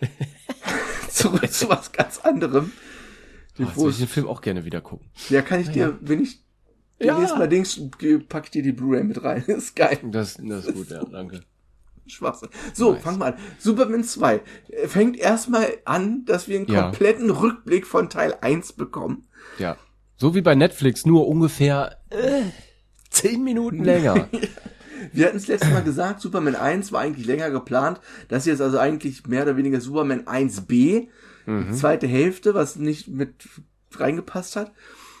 Zurück 1.10 1.50
zu 1.52 1.68
was 1.68 1.92
ganz 1.92 2.18
anderem. 2.20 2.72
Oh, 3.58 3.62
jetzt 3.62 3.76
Wo 3.76 3.84
will 3.84 3.90
ich 3.90 3.98
den 3.98 4.08
Film 4.08 4.26
auch 4.26 4.40
gerne 4.40 4.64
wieder 4.64 4.80
gucken. 4.80 5.10
ja, 5.28 5.42
kann 5.42 5.60
ich 5.60 5.68
dir, 5.70 5.98
wenn 6.00 6.22
ich 6.22 6.40
Ja. 6.98 7.12
demnächst 7.14 7.36
mal 7.36 7.48
Dings, 7.48 7.80
pack 8.28 8.44
ich 8.46 8.50
dir 8.52 8.62
die 8.62 8.72
Blu-ray 8.72 9.04
mit 9.04 9.22
rein. 9.22 9.42
ist 9.46 9.76
geil. 9.76 9.98
Das, 10.04 10.38
das 10.42 10.66
ist 10.66 10.74
gut, 10.74 10.90
ja, 10.90 11.04
danke. 11.04 11.42
Schwachsinn. 12.06 12.48
So, 12.74 12.92
Nice. 12.92 13.02
fangen 13.02 13.18
wir 13.20 13.26
an. 13.26 13.34
Superman 13.58 14.02
2 14.04 14.40
äh, 14.68 14.88
fängt 14.88 15.16
erstmal 15.18 15.68
an, 15.84 16.24
dass 16.24 16.48
wir 16.48 16.56
einen 16.58 16.66
Ja. 16.66 16.82
kompletten 16.84 17.30
Rückblick 17.30 17.86
von 17.86 18.08
Teil 18.10 18.36
1 18.40 18.72
bekommen. 18.72 19.28
Ja. 19.58 19.76
So 20.16 20.34
wie 20.34 20.40
bei 20.42 20.54
Netflix, 20.54 21.04
nur 21.06 21.28
ungefähr 21.28 21.98
äh, 22.10 22.42
zehn 23.12 23.44
Minuten 23.44 23.84
länger. 23.84 24.28
Wir 25.12 25.26
hatten 25.26 25.36
es 25.36 25.46
letztes 25.48 25.70
Mal 25.70 25.82
gesagt, 25.82 26.20
Superman 26.20 26.54
1 26.56 26.92
war 26.92 27.00
eigentlich 27.00 27.26
länger 27.26 27.50
geplant. 27.50 28.00
Das 28.28 28.44
hier 28.44 28.54
ist 28.54 28.60
also 28.60 28.78
eigentlich 28.78 29.26
mehr 29.26 29.42
oder 29.42 29.56
weniger 29.56 29.80
Superman 29.80 30.22
1b, 30.26 31.08
Mhm. 31.44 31.74
zweite 31.74 32.06
Hälfte, 32.06 32.54
was 32.54 32.76
nicht 32.76 33.08
mit 33.08 33.34
reingepasst 33.96 34.54
hat. 34.54 34.70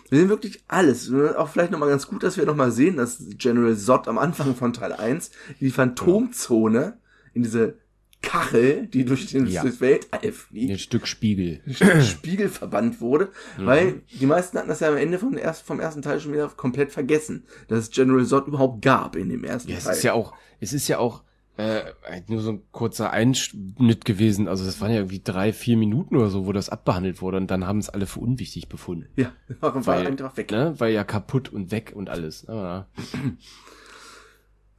Wir 0.08 0.20
sehen 0.20 0.28
wirklich 0.28 0.62
alles. 0.68 1.12
Auch 1.36 1.48
vielleicht 1.48 1.72
nochmal 1.72 1.88
ganz 1.88 2.06
gut, 2.06 2.22
dass 2.22 2.36
wir 2.36 2.46
nochmal 2.46 2.70
sehen, 2.70 2.96
dass 2.96 3.18
General 3.38 3.76
Zod 3.76 4.06
am 4.06 4.18
Anfang 4.18 4.54
von 4.54 4.72
Teil 4.72 4.92
1 4.92 5.32
in 5.58 5.66
die 5.66 5.70
Phantomzone, 5.72 6.98
in 7.34 7.42
diese 7.42 7.78
Kachel, 8.22 8.86
die 8.86 9.04
durch 9.04 9.26
den 9.26 9.46
Ja. 9.46 9.62
durchs 9.62 9.80
Weltall 9.80 10.32
fliegt, 10.32 10.70
Ein 10.70 10.78
Stück 10.78 11.06
Spiegel. 11.06 11.60
Spiegel 12.02 12.48
verbannt 12.48 13.00
wurde, 13.00 13.30
weil 13.58 14.02
die 14.18 14.26
meisten 14.26 14.56
hatten 14.58 14.68
das 14.68 14.80
ja 14.80 14.88
am 14.88 14.96
Ende 14.96 15.18
vom, 15.18 15.36
erst, 15.36 15.62
vom 15.66 15.80
ersten 15.80 16.00
Teil 16.02 16.20
schon 16.20 16.32
wieder 16.32 16.48
komplett 16.48 16.92
vergessen, 16.92 17.44
dass 17.68 17.80
es 17.80 17.90
General 17.90 18.24
Zod 18.24 18.46
überhaupt 18.46 18.80
gab 18.82 19.16
in 19.16 19.28
dem 19.28 19.44
ersten 19.44 19.70
Ja, 19.70 19.76
es 19.78 19.84
Teil. 19.84 19.96
ist 19.96 20.02
ja 20.04 20.12
auch, 20.14 20.34
es 20.60 20.72
ist 20.72 20.88
ja 20.88 20.98
auch 20.98 21.24
äh, 21.58 21.82
nur 22.28 22.40
so 22.40 22.52
ein 22.52 22.62
kurzer 22.72 23.10
Einschnitt 23.10 24.06
gewesen. 24.06 24.48
Also 24.48 24.64
das 24.64 24.80
waren 24.80 24.90
ja 24.90 24.96
irgendwie 24.98 25.20
drei, 25.22 25.52
vier 25.52 25.76
Minuten 25.76 26.16
oder 26.16 26.30
so, 26.30 26.46
wo 26.46 26.52
das 26.52 26.70
abbehandelt 26.70 27.20
wurde 27.20 27.36
und 27.36 27.50
dann 27.50 27.66
haben 27.66 27.78
es 27.78 27.90
alle 27.90 28.06
für 28.06 28.20
unwichtig 28.20 28.68
befunden. 28.70 29.08
ja, 29.16 29.32
war 29.60 29.84
Weil, 29.86 30.06
einfach 30.06 30.34
weg. 30.38 30.50
ne, 30.50 30.74
weil 30.78 30.94
ja 30.94 31.04
kaputt 31.04 31.50
und 31.52 31.70
weg 31.70 31.92
und 31.94 32.08
alles. 32.08 32.48
Aber, 32.48 32.88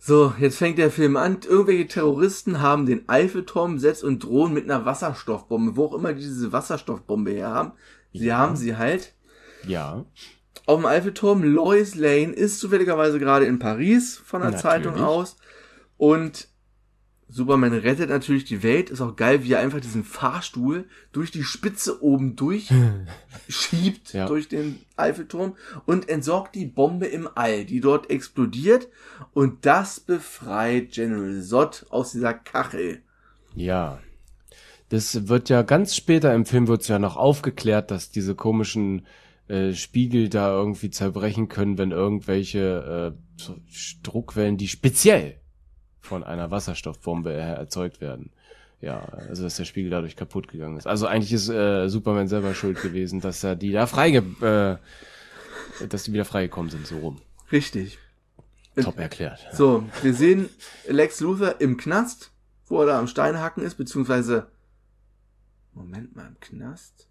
So, 0.06 0.34
jetzt 0.38 0.58
fängt 0.58 0.80
der 0.80 0.92
Film 0.92 1.16
an. 1.16 1.38
Irgendwelche 1.48 1.88
Terroristen 1.88 2.60
haben 2.60 2.86
den 2.86 3.08
Eiffelturm 3.08 3.76
besetzt 3.76 4.04
und 4.04 4.22
drohen 4.22 4.54
mit 4.54 4.66
einer 4.66 4.84
Wasserstoffbombe, 4.84 5.78
wo 5.78 5.86
auch 5.86 5.94
immer 5.94 6.12
die 6.12 6.20
diese 6.24 6.52
Wasserstoffbombe 6.52 7.32
her 7.32 7.48
haben. 7.48 7.72
Sie 8.12 8.34
haben 8.34 8.58
sie 8.58 8.76
halt. 8.76 9.14
ja. 9.66 10.04
Auf 10.66 10.80
dem 10.80 10.86
Eiffelturm, 10.86 11.44
Lois 11.44 11.96
Lane 11.96 12.34
ist 12.34 12.60
zufälligerweise 12.60 13.18
gerade 13.18 13.46
in 13.46 13.60
Paris 13.60 14.18
von 14.18 14.42
der 14.42 14.52
Natürlich. 14.52 14.62
Zeitung 14.62 15.02
aus. 15.02 15.38
Und 15.98 16.50
Superman 17.34 17.74
rettet 17.74 18.10
natürlich 18.10 18.44
die 18.46 18.62
Welt. 18.62 18.92
Ist 18.92 19.02
auch 19.02 19.16
geil, 19.16 19.44
wie 19.44 19.54
er 19.54 19.60
einfach 19.60 19.80
diesen 19.80 20.04
Fahrstuhl 20.04 20.86
durch 21.12 21.32
die 21.32 21.42
Spitze 21.44 22.04
oben 22.04 22.36
durch 22.36 22.70
schiebt, 23.50 24.14
Ja. 24.14 24.28
durch 24.28 24.48
den 24.48 24.80
Eiffelturm 24.98 25.56
und 25.86 26.10
entsorgt 26.10 26.54
die 26.54 26.68
Bombe 26.68 27.08
im 27.08 27.28
All, 27.34 27.66
die 27.66 27.80
dort 27.80 28.12
explodiert. 28.12 28.88
Und 29.34 29.66
das 29.66 30.00
befreit 30.00 30.92
General 30.92 31.42
Zod 31.42 31.88
aus 31.90 32.12
dieser 32.12 32.36
Kachel. 32.36 33.02
Ja. 33.56 34.00
Das 34.90 35.28
wird 35.28 35.50
ja 35.50 35.64
ganz 35.64 35.96
später 35.96 36.36
im 36.36 36.46
Film 36.46 36.68
wird's 36.68 36.88
ja 36.88 37.00
noch 37.00 37.18
aufgeklärt, 37.18 37.90
dass 37.90 38.12
diese 38.12 38.36
komischen 38.36 39.08
äh, 39.48 39.74
Spiegel 39.74 40.30
da 40.30 40.52
irgendwie 40.52 40.92
zerbrechen 40.92 41.50
können, 41.50 41.80
wenn 41.80 41.90
irgendwelche 41.90 43.16
äh, 43.18 43.54
Druckwellen, 44.04 44.58
die 44.58 44.68
speziell 44.68 45.40
von 46.04 46.24
einer 46.24 46.52
Wasserstoffbombe 46.52 47.34
erzeugt 47.34 48.02
werden. 48.02 48.32
Ja, 48.82 49.06
also 49.30 49.44
dass 49.44 49.56
der 49.56 49.64
Spiegel 49.64 49.90
dadurch 49.90 50.18
kaputt 50.18 50.50
gegangen 50.50 50.78
ist. 50.78 50.86
Also 50.86 51.08
eigentlich 51.08 51.32
ist 51.32 51.48
äh, 51.48 51.88
Superman 51.88 52.28
selber 52.28 52.54
schuld 52.54 52.82
gewesen, 52.82 53.22
dass 53.22 53.44
er 53.44 53.56
die 53.56 53.72
da 53.72 53.88
freige, 53.88 54.20
äh, 54.42 55.86
dass 55.88 56.04
die 56.04 56.12
wieder 56.12 56.26
freigekommen 56.26 56.70
sind, 56.70 56.86
so 56.86 56.98
rum. 57.00 57.22
Richtig. 57.52 57.98
Top 58.76 59.00
erklärt. 59.00 59.48
So, 59.54 59.88
wir 60.02 60.14
sehen 60.14 60.50
Lex 60.88 61.22
Luthor 61.22 61.62
im 61.62 61.78
Knast, 61.78 62.32
wo 62.66 62.82
er 62.82 62.88
da 62.88 63.00
am 63.00 63.08
Steinhacken 63.08 63.64
ist, 63.64 63.76
beziehungsweise. 63.76 64.48
Moment 65.74 66.16
mal, 66.16 66.28
im 66.28 66.40
Knast? 66.42 67.08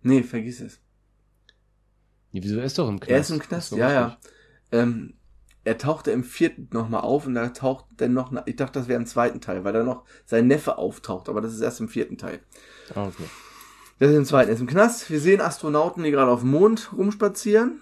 Nee, 0.00 0.22
vergiss 0.22 0.60
es. 0.60 0.80
Ja, 2.32 2.42
wieso 2.42 2.58
er 2.58 2.64
ist 2.64 2.78
doch 2.78 2.88
im 2.88 3.00
Knast? 3.00 3.10
Er 3.10 3.20
ist 3.20 3.30
im 3.30 3.38
Knast, 3.38 3.72
ja, 3.72 3.92
ja. 3.92 4.18
Ähm, 4.72 5.14
er 5.64 5.78
tauchte 5.78 6.10
im 6.10 6.24
vierten 6.24 6.68
nochmal 6.72 7.00
auf 7.00 7.26
und 7.26 7.34
da 7.34 7.48
taucht 7.48 7.86
dann 7.96 8.12
noch, 8.12 8.32
ich 8.46 8.56
dachte, 8.56 8.78
das 8.78 8.88
wäre 8.88 9.00
im 9.00 9.06
zweiten 9.06 9.40
Teil, 9.40 9.64
weil 9.64 9.72
da 9.72 9.82
noch 9.82 10.04
sein 10.26 10.46
Neffe 10.46 10.78
auftaucht, 10.78 11.28
aber 11.28 11.40
das 11.40 11.54
ist 11.54 11.60
erst 11.60 11.80
im 11.80 11.88
vierten 11.88 12.18
Teil. 12.18 12.40
Okay. 12.90 13.24
Das 13.98 14.10
ist 14.10 14.16
im 14.16 14.24
zweiten, 14.24 14.50
ist 14.52 14.60
im 14.60 14.66
Knast. 14.66 15.10
Wir 15.10 15.20
sehen 15.20 15.40
Astronauten, 15.40 16.02
die 16.02 16.10
gerade 16.10 16.30
auf 16.30 16.40
dem 16.40 16.50
Mond 16.50 16.92
rumspazieren. 16.96 17.80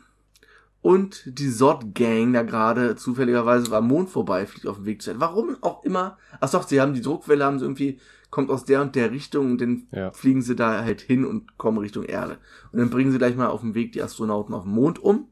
Und 0.83 1.23
die 1.39 1.49
Sod-Gang 1.49 2.33
da 2.33 2.43
gerade 2.43 2.97
zufälligerweise 2.97 3.75
am 3.75 3.87
Mond 3.87 4.11
vorbei, 4.11 4.47
fliegt 4.47 4.67
auf 4.67 4.77
dem 4.77 4.85
Weg 4.85 5.01
zu 5.01 5.19
Warum 5.21 5.57
auch 5.61 5.85
immer. 5.85 6.19
Ach 6.41 6.51
doch, 6.51 6.67
sie 6.67 6.81
haben 6.81 6.93
die 6.93 7.01
Druckwelle, 7.01 7.45
haben 7.45 7.61
sie 7.61 7.65
irgendwie, 7.65 8.01
kommt 8.31 8.51
aus 8.51 8.65
der 8.65 8.83
und 8.83 8.97
der 8.97 9.13
Richtung 9.13 9.53
und 9.53 9.61
dann 9.61 9.87
Ja. 9.93 10.11
fliegen 10.11 10.43
sie 10.43 10.57
da 10.57 10.83
halt 10.83 11.01
hin 11.01 11.25
und 11.25 11.57
kommen 11.57 11.79
Richtung 11.79 12.03
Erde. 12.03 12.39
Und 12.73 12.81
dann 12.81 12.91
bringen 12.91 13.13
sie 13.13 13.19
gleich 13.19 13.37
mal 13.37 13.47
auf 13.47 13.61
dem 13.61 13.75
Weg 13.77 13.93
die 13.93 14.03
Astronauten 14.03 14.55
auf 14.55 14.65
dem 14.65 14.73
Mond 14.73 14.99
um. 14.99 15.29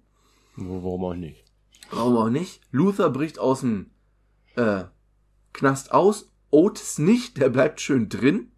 Warum 0.54 1.04
auch 1.04 1.14
nicht? 1.14 1.50
Warum 1.90 2.16
auch 2.16 2.30
nicht? 2.30 2.61
Luther 2.70 3.11
bricht 3.11 3.38
aus 3.38 3.61
dem 3.61 3.90
äh, 4.56 4.85
Knast 5.52 5.92
aus. 5.92 6.30
Otis 6.50 6.99
nicht, 6.99 7.38
der 7.38 7.49
bleibt 7.49 7.80
schön 7.80 8.09
drin. 8.09 8.50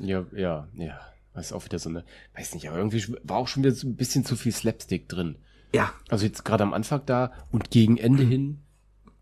Ja, 0.00 0.24
ja, 0.34 0.68
ja. 0.74 1.00
Das 1.34 1.46
ist 1.46 1.52
auch 1.52 1.64
wieder 1.66 1.78
so 1.78 1.90
eine, 1.90 2.04
weiß 2.34 2.54
nicht, 2.54 2.66
aber 2.68 2.78
irgendwie 2.78 3.04
war 3.22 3.36
auch 3.36 3.48
schon 3.48 3.62
wieder 3.62 3.74
so 3.74 3.86
ein 3.86 3.96
bisschen 3.96 4.24
zu 4.24 4.36
viel 4.36 4.52
Slapstick 4.52 5.08
drin. 5.08 5.36
Ja, 5.72 5.92
Also 6.08 6.24
jetzt 6.24 6.44
gerade 6.44 6.62
am 6.62 6.72
Anfang 6.72 7.02
da 7.04 7.32
und 7.50 7.70
gegen 7.70 7.98
Ende 7.98 8.22
hin, 8.22 8.62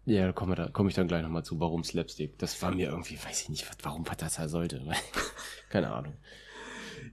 ja, 0.06 0.26
da 0.26 0.32
komme 0.32 0.54
da 0.54 0.68
komm 0.73 0.87
ich 0.87 0.94
dann 0.94 1.08
gleich 1.08 1.23
nochmal 1.23 1.44
zu, 1.44 1.58
warum 1.58 1.82
Slapstick. 1.82 2.38
Das 2.38 2.61
war 2.62 2.73
mir 2.73 2.90
irgendwie, 2.90 3.18
weiß 3.18 3.42
ich 3.42 3.49
nicht, 3.49 3.68
was, 3.68 3.76
warum 3.82 4.06
was 4.06 4.16
das 4.18 4.34
sein 4.34 4.49
sollte. 4.49 4.80
Keine 5.70 5.90
Ahnung. 5.92 6.14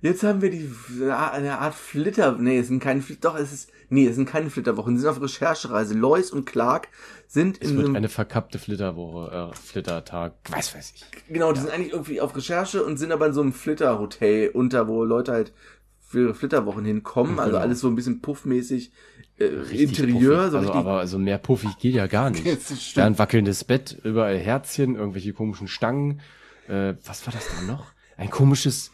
Jetzt 0.01 0.23
haben 0.23 0.41
wir 0.41 0.49
die 0.49 0.71
eine 1.11 1.59
Art 1.59 1.75
Flitter. 1.75 2.37
Nee, 2.39 2.59
es 2.59 2.67
sind 2.67 2.79
keine 2.79 3.01
Flitter. 3.01 3.29
Doch, 3.31 3.37
es 3.37 3.51
ist. 3.51 3.69
Nee, 3.89 4.07
es 4.07 4.15
sind 4.15 4.27
keine 4.29 4.49
Flitterwochen. 4.49 4.95
Sie 4.95 5.01
sind 5.01 5.09
auf 5.09 5.21
Recherchereise. 5.21 5.93
Lois 5.93 6.31
und 6.31 6.45
Clark 6.45 6.87
sind 7.27 7.61
Es 7.61 7.71
in 7.71 7.77
wird 7.77 7.87
einem. 7.87 7.95
eine 7.97 8.09
verkappte 8.09 8.57
Flitterwoche, 8.57 9.51
äh, 9.51 9.55
Flittertag, 9.55 10.33
weiß 10.49 10.75
weiß 10.75 10.93
ich. 10.95 11.05
Genau, 11.27 11.51
die 11.51 11.59
sind 11.59 11.71
eigentlich 11.71 11.91
irgendwie 11.91 12.21
auf 12.21 12.35
Recherche 12.35 12.83
und 12.83 12.97
sind 12.97 13.11
aber 13.11 13.27
in 13.27 13.33
so 13.33 13.41
einem 13.41 13.51
Flitterhotel 13.53 14.49
unter, 14.49 14.87
wo 14.87 15.03
Leute 15.03 15.33
halt 15.33 15.53
für 15.99 16.21
ihre 16.21 16.33
Flitterwochen 16.35 16.85
hinkommen. 16.85 17.37
Also 17.39 17.51
Genau. 17.51 17.61
alles 17.63 17.79
so 17.81 17.87
ein 17.87 17.95
bisschen 17.95 18.21
puffmäßig. 18.21 18.91
Äh, 19.37 19.45
Richtig 19.45 19.99
Interieur, 19.99 20.37
puffig. 20.37 20.51
so 20.51 20.57
also, 20.57 20.73
aber 20.73 20.99
also 20.99 21.17
mehr 21.19 21.37
puffig 21.37 21.77
geht 21.79 21.95
ja 21.95 22.07
gar 22.07 22.29
nicht. 22.29 22.45
Da 22.95 23.05
ein 23.05 23.17
wackelndes 23.19 23.63
Bett, 23.65 23.97
überall 24.03 24.37
Herzchen, 24.37 24.95
irgendwelche 24.95 25.33
komischen 25.33 25.67
Stangen. 25.67 26.21
Äh, 26.67 26.93
was 27.05 27.25
war 27.27 27.33
das 27.33 27.45
da 27.55 27.61
noch? 27.71 27.87
Ein 28.17 28.29
komisches 28.29 28.91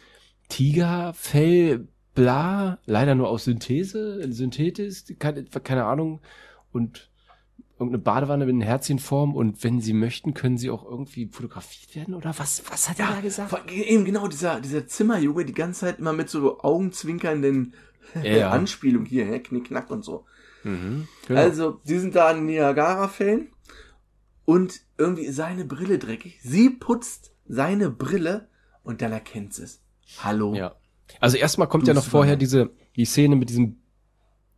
Tigerfell, 0.50 1.88
bla, 2.16 2.80
leider 2.86 3.16
nur 3.16 3.30
aus 3.30 3.46
Synthese, 3.46 4.32
Synthetis, 4.32 5.06
keine, 5.20 5.44
keine 5.46 5.86
Ahnung. 5.86 6.22
Und 6.72 7.10
irgendeine 7.80 8.04
Badewanne 8.04 8.46
mit 8.46 8.56
einer 8.56 8.66
Herzchenform 8.66 9.36
und 9.36 9.64
wenn 9.64 9.82
sie 9.82 9.94
möchten, 9.94 10.34
können 10.34 10.58
sie 10.58 10.72
auch 10.72 10.84
irgendwie 10.84 11.28
fotografiert 11.28 11.96
werden 11.96 12.16
oder 12.16 12.34
was? 12.38 12.64
Was 12.72 12.90
hat 12.90 13.00
er 13.00 13.08
da 13.08 13.22
gesagt? 13.22 13.72
Eben 13.72 14.04
genau, 14.04 14.28
dieser, 14.28 14.60
dieser 14.62 14.88
Zimmerjunge 14.88 15.46
die 15.46 15.54
ganze 15.54 15.82
Zeit 15.82 16.00
immer 16.00 16.14
mit 16.14 16.30
so 16.30 16.60
augenzwinkernden 16.60 17.74
Ja. 18.24 18.52
Anspielungen 18.52 19.06
hier, 19.06 19.26
hä, 19.26 19.40
knick, 19.40 19.66
knack 19.66 19.92
und 19.92 20.04
so. 20.04 20.26
Mhm, 20.64 21.08
genau. 21.28 21.40
Also, 21.40 21.82
die 21.86 22.00
sind 22.00 22.16
da 22.16 22.32
in 22.32 22.46
Niagara-Fällen 22.46 23.50
und 24.46 24.82
irgendwie 24.98 25.30
seine 25.30 25.66
Brille 25.66 26.00
dreckig. 26.00 26.40
Sie 26.42 26.70
putzt 26.70 27.32
seine 27.48 27.90
Brille 27.90 28.50
und 28.84 29.02
dann 29.02 29.12
erkennt 29.12 29.54
sie 29.54 29.64
es. 29.64 29.82
Hallo. 30.24 30.54
Ja. 30.56 30.76
Also 31.20 31.38
erstmal 31.38 31.68
kommt 31.68 31.84
Du 31.84 31.88
ja 31.90 31.94
noch 31.94 32.04
vorher 32.04 32.36
diese, 32.36 32.70
die 32.96 33.06
Szene 33.06 33.36
mit 33.36 33.50
diesem 33.50 33.78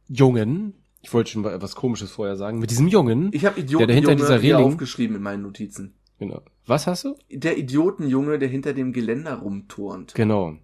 Jungen. 0.08 0.74
Ich 1.01 1.13
wollte 1.13 1.32
schon 1.32 1.44
was 1.44 1.75
komisches 1.75 2.12
vorher 2.12 2.36
sagen. 2.36 2.60
Mit 2.60 2.72
diesem 2.72 2.88
Jungen. 2.88 3.29
Ich 3.34 3.46
habe 3.46 3.56
Der 3.56 3.63
Idiotenjunge 3.63 3.88
dahinter 3.88 4.15
dieser 4.15 4.41
Reling- 4.41 4.65
aufgeschrieben 4.65 5.15
in 5.15 5.22
meinen 5.22 5.44
Notizen. 5.44 5.96
Genau. 6.18 6.41
Was 6.65 6.86
hast 6.88 7.06
du? 7.06 7.15
Der 7.32 7.58
Idiotenjunge, 7.58 8.38
der 8.39 8.50
hinter 8.50 8.74
dem 8.74 8.91
Geländer 8.91 9.36
rumturnt. 9.36 10.13
Genau. 10.15 10.56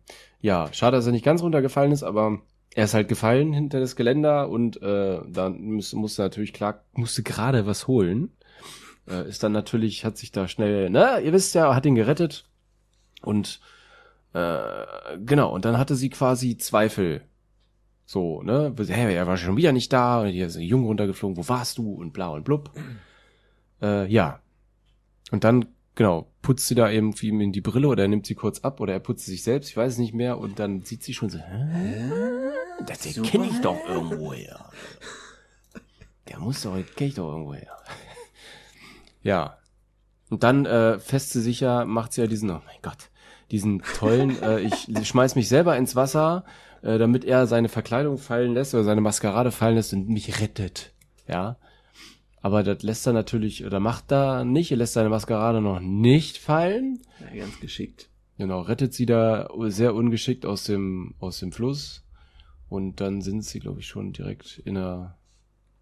Ja, 0.41 0.69
schade, 0.73 0.97
dass 0.97 1.05
er 1.05 1.13
nicht 1.13 1.23
ganz 1.23 1.41
runtergefallen 1.41 1.93
ist, 1.93 2.03
aber 2.03 2.41
er 2.73 2.83
ist 2.83 2.93
halt 2.93 3.07
gefallen 3.07 3.53
hinter 3.53 3.79
das 3.79 3.95
Geländer 3.95 4.49
und 4.49 4.81
äh, 4.81 5.21
dann 5.29 5.61
musste, 5.61 5.95
musste 5.95 6.23
natürlich 6.23 6.51
klar, 6.51 6.83
musste 6.93 7.23
gerade 7.23 7.65
was 7.65 7.87
holen. 7.87 8.33
Äh, 9.09 9.29
ist 9.29 9.43
dann 9.43 9.53
natürlich, 9.53 10.03
hat 10.03 10.17
sich 10.17 10.31
da 10.33 10.49
schnell, 10.49 10.89
na, 10.89 11.19
ihr 11.21 11.31
wisst 11.31 11.55
ja, 11.55 11.73
hat 11.73 11.85
ihn 11.85 11.95
gerettet. 11.95 12.49
Und 13.21 13.61
äh, 14.35 15.17
genau, 15.25 15.53
und 15.53 15.63
dann 15.63 15.77
hatte 15.77 15.95
sie 15.95 16.09
quasi 16.09 16.57
Zweifel. 16.57 17.21
So, 18.05 18.43
ne? 18.43 18.75
Hey, 18.85 19.15
er 19.15 19.27
war 19.27 19.37
schon 19.37 19.55
wieder 19.55 19.71
nicht 19.71 19.93
da, 19.93 20.21
und 20.21 20.27
hier 20.27 20.47
ist 20.47 20.57
ein 20.57 20.63
Junge 20.63 20.87
runtergeflogen, 20.87 21.37
wo 21.37 21.47
warst 21.47 21.77
du? 21.77 21.93
Und 21.93 22.11
bla 22.11 22.27
und 22.27 22.43
blub. 22.43 22.69
Äh, 23.81 24.11
ja. 24.11 24.41
Und 25.31 25.45
dann, 25.45 25.67
genau, 25.95 26.27
putzt 26.41 26.67
sie 26.67 26.75
da 26.75 26.89
irgendwie 26.89 27.29
ihm 27.29 27.39
in 27.39 27.53
die 27.53 27.61
Brille 27.61 27.87
oder 27.87 28.03
er 28.03 28.09
nimmt 28.09 28.25
sie 28.25 28.35
kurz 28.35 28.59
ab 28.59 28.81
oder 28.81 28.91
er 28.91 28.99
putzt 28.99 29.25
sich 29.25 29.41
selbst, 29.41 29.69
ich 29.69 29.77
weiß 29.77 29.93
es 29.93 29.99
nicht 29.99 30.13
mehr, 30.13 30.37
und 30.37 30.59
dann 30.59 30.83
sieht 30.83 31.01
sie 31.01 31.13
schon 31.13 31.29
so, 31.29 31.39
hä? 31.39 32.11
Das 32.85 32.99
den 32.99 33.23
kenne 33.23 33.47
ich 33.47 33.61
doch 33.61 33.77
irgendwo 33.87 34.33
her. 34.33 34.69
Der 36.27 36.39
muss 36.39 36.61
doch, 36.61 36.75
kenne 36.97 37.07
ich 37.07 37.15
doch 37.15 37.31
irgendwo 37.31 37.53
her. 37.53 37.71
Ja. 39.23 39.57
Und 40.29 40.43
dann 40.43 40.67
äh, 40.67 40.99
fässt 40.99 41.31
sie 41.31 41.41
sich 41.41 41.61
ja, 41.61 41.85
macht 41.85 42.13
sie 42.13 42.21
ja 42.21 42.27
diesen, 42.27 42.51
oh 42.51 42.61
mein 42.65 42.81
Gott, 42.83 43.09
diesen 43.51 43.81
tollen, 43.81 44.41
äh, 44.41 44.59
ich 44.59 45.07
schmeiß 45.07 45.35
mich 45.35 45.47
selber 45.47 45.77
ins 45.77 45.95
Wasser, 45.95 46.45
äh, 46.81 46.97
damit 46.97 47.25
er 47.25 47.47
seine 47.47 47.69
Verkleidung 47.69 48.17
fallen 48.17 48.53
lässt 48.53 48.73
oder 48.73 48.83
seine 48.83 49.01
Maskerade 49.01 49.51
fallen 49.51 49.75
lässt 49.75 49.93
und 49.93 50.09
mich 50.09 50.41
rettet. 50.41 50.93
Ja. 51.27 51.57
Aber 52.41 52.61
das 52.61 52.83
lässt 52.83 53.07
er 53.07 53.13
natürlich, 53.13 53.65
oder 53.65 53.79
macht 53.79 54.11
er 54.11 54.45
nicht, 54.45 54.69
er 54.71 54.77
lässt 54.77 54.93
seine 54.93 55.09
Maskerade 55.09 55.61
noch 55.61 55.79
nicht 55.79 56.37
fallen. 56.37 56.99
Ja, 57.19 57.41
ganz 57.41 57.59
geschickt. 57.59 58.09
Genau, 58.37 58.61
rettet 58.61 58.93
sie 58.93 59.05
da 59.05 59.49
sehr 59.67 59.95
ungeschickt 59.95 60.45
aus 60.45 60.65
dem, 60.65 61.15
aus 61.19 61.39
dem 61.39 61.51
Fluss. 61.51 62.03
Und 62.69 62.99
dann 62.99 63.21
sind 63.21 63.43
sie, 63.43 63.59
glaube 63.59 63.79
ich, 63.79 63.87
schon 63.87 64.11
direkt 64.11 64.61
in 64.65 64.77
einer, 64.77 65.17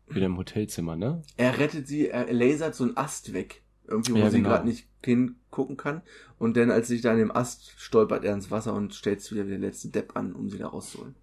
in 0.09 0.17
einem 0.17 0.37
Hotelzimmer, 0.37 0.95
ne? 0.95 1.21
Er 1.37 1.57
rettet 1.57 1.87
sie, 1.87 2.09
er 2.09 2.31
lasert 2.31 2.75
so 2.75 2.83
einen 2.83 2.97
Ast 2.97 3.33
weg. 3.33 3.62
Irgendwie, 3.87 4.13
wo 4.13 4.17
Ja, 4.17 4.29
sie 4.29 4.37
genau. 4.37 4.49
gerade 4.49 4.65
nicht 4.67 4.87
hingucken 5.03 5.75
kann. 5.77 6.01
Und 6.39 6.55
dann, 6.57 6.71
als 6.71 6.87
sie 6.87 6.93
sich 6.95 7.01
da 7.01 7.11
an 7.11 7.17
dem 7.17 7.35
Ast 7.35 7.73
stolpert 7.77 8.23
er 8.23 8.33
ins 8.33 8.49
Wasser 8.51 8.73
und 8.73 8.95
stellt 8.95 9.21
sich 9.21 9.33
wieder 9.33 9.45
wie 9.45 9.51
der 9.51 9.59
letzte 9.59 9.89
Depp 9.89 10.15
an, 10.15 10.33
um 10.33 10.49
sie 10.49 10.57
da 10.57 10.67
rauszuholen. 10.67 11.15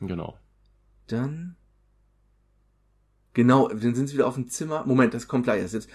Genau. 0.00 0.36
Dann. 1.06 1.56
Genau, 3.34 3.68
dann 3.68 3.94
sind 3.94 4.08
sie 4.08 4.14
wieder 4.14 4.26
auf 4.26 4.34
dem 4.34 4.48
Zimmer. 4.48 4.84
Moment, 4.84 5.14
das 5.14 5.26
kommt 5.28 5.44
gleich 5.44 5.62
erst 5.62 5.74
jetzt. 5.74 5.88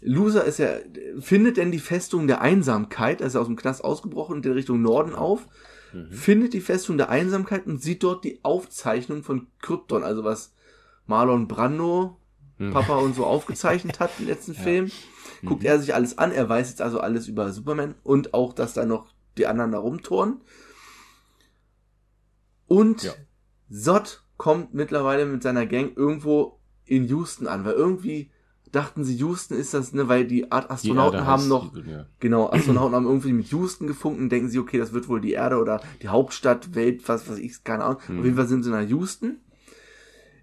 Loser 0.00 0.44
ist 0.44 0.58
ja, 0.58 0.76
findet 1.18 1.56
denn 1.56 1.72
die 1.72 1.80
Festung 1.80 2.28
der 2.28 2.40
Einsamkeit, 2.40 3.20
also 3.20 3.40
aus 3.40 3.46
dem 3.46 3.56
Knast 3.56 3.82
ausgebrochen 3.84 4.36
und 4.36 4.46
in 4.46 4.52
Richtung 4.52 4.80
Norden 4.80 5.14
auf, 5.14 5.46
Mhm. 5.92 6.12
findet 6.12 6.52
die 6.52 6.60
Festung 6.60 6.98
der 6.98 7.08
Einsamkeit 7.08 7.66
und 7.66 7.82
sieht 7.82 8.02
dort 8.02 8.22
die 8.22 8.40
Aufzeichnung 8.44 9.22
von 9.22 9.46
Krypton, 9.62 10.04
also 10.04 10.22
was 10.22 10.52
Marlon 11.06 11.48
Brando, 11.48 12.18
Mhm. 12.58 12.72
Papa 12.72 12.96
und 12.98 13.14
so 13.14 13.24
aufgezeichnet 13.24 13.98
hat 14.00 14.10
im 14.18 14.26
letzten 14.26 14.52
Ja. 14.54 14.62
Film. 14.62 14.90
Guckt 15.44 15.62
Mhm. 15.62 15.68
er 15.68 15.78
sich 15.78 15.94
alles 15.94 16.18
an, 16.18 16.32
er 16.32 16.48
weiß 16.48 16.68
jetzt 16.70 16.82
also 16.82 17.00
alles 17.00 17.28
über 17.28 17.52
Superman 17.52 17.94
und 18.02 18.34
auch, 18.34 18.52
dass 18.52 18.74
da 18.74 18.84
noch 18.86 19.12
die 19.36 19.46
anderen 19.46 19.72
da 19.72 19.78
rumtoren. 19.78 20.40
Und 22.66 23.02
Ja. 23.02 23.12
Zod 23.70 24.22
kommt 24.36 24.74
mittlerweile 24.74 25.26
mit 25.26 25.42
seiner 25.42 25.66
Gang 25.66 25.96
irgendwo 25.96 26.58
in 26.84 27.04
Houston 27.04 27.46
an, 27.46 27.64
weil 27.64 27.74
irgendwie 27.74 28.30
dachten 28.72 29.02
sie, 29.04 29.16
Houston 29.16 29.54
ist 29.56 29.72
das, 29.74 29.92
ne, 29.92 30.08
weil 30.08 30.26
die 30.26 30.52
Art 30.52 30.66
Die 30.66 30.70
Astronauten 30.72 31.20
Erde 31.20 31.26
haben 31.26 31.48
noch, 31.48 31.74
Ja. 31.86 32.06
genau, 32.20 32.50
Astronauten 32.52 32.94
haben 32.94 33.06
irgendwie 33.06 33.32
mit 33.32 33.46
Houston 33.46 33.86
gefunken, 33.86 34.28
denken 34.28 34.48
sie, 34.50 34.58
okay, 34.58 34.78
das 34.78 34.92
wird 34.92 35.08
wohl 35.08 35.20
die 35.20 35.32
Erde 35.32 35.56
oder 35.58 35.80
die 36.02 36.08
Hauptstadt, 36.08 36.74
Welt, 36.74 37.08
was 37.08 37.28
weiß 37.28 37.38
ich, 37.38 37.64
keine 37.64 37.84
Ahnung. 37.84 38.00
Hm. 38.06 38.18
Auf 38.18 38.24
jeden 38.24 38.36
Fall 38.36 38.46
sind 38.48 38.62
sie 38.64 38.70
nach 38.70 38.86
Houston. 38.88 39.38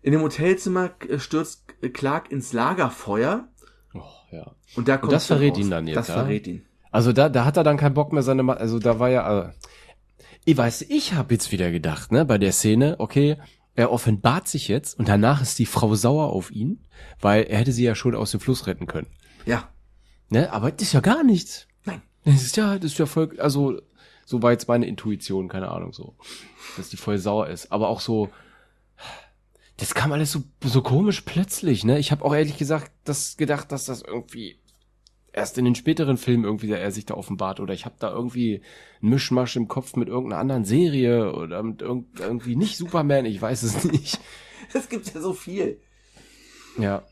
In 0.01 0.11
dem 0.11 0.21
Hotelzimmer 0.21 0.91
äh, 1.07 1.17
stürzt 1.19 1.65
Clark 1.93 2.31
ins 2.31 2.53
Lagerfeuer 2.53 3.47
Oh, 3.95 4.35
ja. 4.35 4.51
und 4.75 4.87
da 4.87 4.97
kommt 4.97 5.13
das 5.13 5.27
dann 5.27 5.37
verrät 5.37 5.53
raus. 5.53 5.59
ihn 5.59 5.69
dann 5.69 5.87
jetzt, 5.87 5.95
Das 5.97 6.07
ja? 6.09 6.13
verrät 6.15 6.47
ihn. 6.47 6.65
Also 6.91 7.11
da, 7.11 7.29
da 7.29 7.45
hat 7.45 7.57
er 7.57 7.63
dann 7.63 7.77
keinen 7.77 7.93
Bock 7.93 8.13
mehr 8.13 8.23
seine, 8.23 8.43
Ma 8.43 8.53
also 8.53 8.79
da 8.79 8.99
war 8.99 9.09
ja, 9.09 9.47
äh, 9.47 9.51
ich 10.45 10.55
weiß, 10.57 10.83
ich 10.83 11.13
habe 11.13 11.33
jetzt 11.33 11.51
wieder 11.51 11.71
gedacht, 11.71 12.11
ne, 12.11 12.25
bei 12.25 12.37
der 12.37 12.51
Szene, 12.51 12.95
okay, 12.99 13.37
er 13.75 13.91
offenbart 13.91 14.47
sich 14.47 14.67
jetzt 14.67 14.97
und 14.97 15.09
danach 15.09 15.41
ist 15.41 15.59
die 15.59 15.65
Frau 15.65 15.95
sauer 15.95 16.31
auf 16.31 16.51
ihn, 16.51 16.79
weil 17.19 17.43
er 17.43 17.57
hätte 17.59 17.71
sie 17.73 17.83
ja 17.83 17.95
schon 17.95 18.15
aus 18.15 18.31
dem 18.31 18.39
Fluss 18.39 18.67
retten 18.67 18.87
können. 18.87 19.07
Ja, 19.45 19.69
Ne, 20.29 20.51
aber 20.51 20.71
das 20.71 20.83
ist 20.87 20.93
ja 20.93 21.01
gar 21.01 21.23
nichts. 21.23 21.67
Nein. 21.85 22.01
Das 22.23 22.41
ist 22.41 22.57
ja, 22.57 22.75
das 22.79 22.93
ist 22.93 22.97
ja 22.97 23.05
voll, 23.05 23.39
also, 23.39 23.79
so 24.25 24.41
war 24.41 24.51
jetzt 24.51 24.67
meine 24.67 24.87
Intuition, 24.87 25.47
keine 25.49 25.69
Ahnung, 25.69 25.93
so. 25.93 26.15
Dass 26.77 26.89
die 26.89 26.97
voll 26.97 27.19
sauer 27.19 27.47
ist. 27.47 27.71
Aber 27.71 27.89
auch 27.89 27.99
so, 27.99 28.29
das 29.77 29.93
kam 29.93 30.11
alles 30.11 30.31
so, 30.31 30.43
so 30.63 30.81
komisch 30.81 31.21
plötzlich, 31.21 31.83
ne? 31.83 31.99
Ich 31.99 32.11
habe 32.11 32.23
auch 32.23 32.33
ehrlich 32.33 32.57
gesagt 32.57 32.91
das 33.03 33.37
gedacht, 33.37 33.71
dass 33.71 33.85
das 33.85 34.01
irgendwie 34.01 34.57
erst 35.33 35.57
in 35.57 35.65
den 35.65 35.75
späteren 35.75 36.17
Filmen 36.17 36.45
irgendwie 36.45 36.71
er 36.71 36.91
sich 36.91 37.05
da 37.05 37.15
offenbart 37.15 37.59
oder 37.59 37.73
ich 37.73 37.85
habe 37.85 37.95
da 37.99 38.09
irgendwie 38.09 38.61
einen 39.01 39.11
Mischmasch 39.11 39.57
im 39.57 39.67
Kopf 39.67 39.97
mit 39.97 40.07
irgendeiner 40.07 40.39
anderen 40.39 40.63
Serie 40.63 41.33
oder 41.33 41.61
mit 41.61 41.81
irgend, 41.81 42.19
irgendwie 42.21 42.55
nicht 42.55 42.77
Superman, 42.77 43.25
ich 43.25 43.41
weiß 43.41 43.63
es 43.63 43.83
nicht. 43.91 44.19
es 44.73 44.87
gibt 44.87 45.13
ja 45.13 45.19
so 45.19 45.33
viel. 45.33 45.81
Ja, 46.77 47.03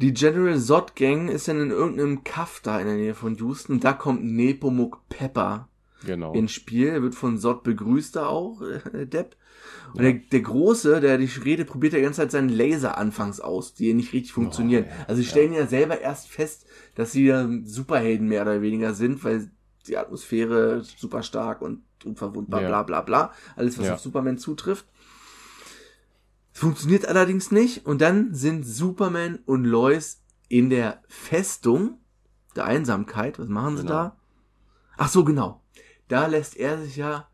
Die 0.00 0.12
General 0.14 0.58
Zod 0.58 0.96
Gang 0.96 1.30
ist 1.30 1.46
dann 1.48 1.60
in 1.60 1.70
irgendeinem 1.70 2.24
Kaff 2.24 2.60
da 2.62 2.80
in 2.80 2.86
der 2.86 2.96
Nähe 2.96 3.14
von 3.14 3.36
Houston. 3.36 3.78
Da 3.80 3.92
kommt 3.92 4.24
Nepomuk 4.24 5.08
Pepper 5.08 5.68
genau. 6.04 6.32
ins 6.32 6.52
Spiel. 6.52 6.88
Er 6.88 7.02
wird 7.02 7.14
von 7.14 7.38
Zod 7.38 7.62
begrüßt 7.62 8.16
da 8.16 8.26
auch, 8.26 8.60
äh, 8.62 9.06
Depp. 9.06 9.36
Und 9.94 10.02
der, 10.02 10.12
der 10.14 10.40
Große, 10.40 11.00
der 11.00 11.18
die 11.18 11.26
Rede 11.44 11.64
probiert, 11.64 11.92
der 11.92 12.00
ganze 12.02 12.20
Zeit 12.22 12.30
seinen 12.30 12.48
Laser 12.48 12.96
anfangs 12.98 13.40
aus, 13.40 13.74
die 13.74 13.92
nicht 13.94 14.12
richtig 14.12 14.32
funktionieren. 14.32 14.86
ja, 14.86 15.04
also 15.06 15.20
sie 15.22 15.28
stellen 15.28 15.52
ja 15.52 15.66
selber 15.66 16.00
erst 16.00 16.28
fest, 16.28 16.66
dass 16.94 17.12
sie 17.12 17.26
ja 17.26 17.48
Superhelden 17.64 18.26
mehr 18.28 18.42
oder 18.42 18.62
weniger 18.62 18.94
sind, 18.94 19.22
weil 19.24 19.50
die 19.86 19.96
Atmosphäre 19.98 20.82
super 20.82 21.22
stark 21.22 21.60
und 21.60 21.82
unverwundbar, 22.04 22.62
Ja. 22.62 22.68
bla 22.68 22.82
bla 22.84 23.00
bla. 23.02 23.32
Alles, 23.56 23.78
was 23.78 23.86
Ja. 23.86 23.94
auf 23.94 24.00
Superman 24.00 24.38
zutrifft. 24.38 24.86
Funktioniert 26.52 27.06
allerdings 27.06 27.50
nicht. 27.50 27.86
Und 27.86 28.00
dann 28.00 28.34
sind 28.34 28.64
Superman 28.64 29.38
und 29.46 29.64
Lois 29.64 30.22
in 30.48 30.70
der 30.70 31.02
Festung 31.08 31.98
der 32.56 32.64
Einsamkeit. 32.66 33.38
Was 33.38 33.48
machen 33.48 33.76
sie 33.76 33.82
Genau. 33.82 33.92
da? 33.94 34.16
Ach 34.98 35.08
so, 35.08 35.24
genau. 35.24 35.62
Da 36.08 36.26
lässt 36.26 36.56
er 36.56 36.78
sich 36.78 36.96
ja, 36.96 37.26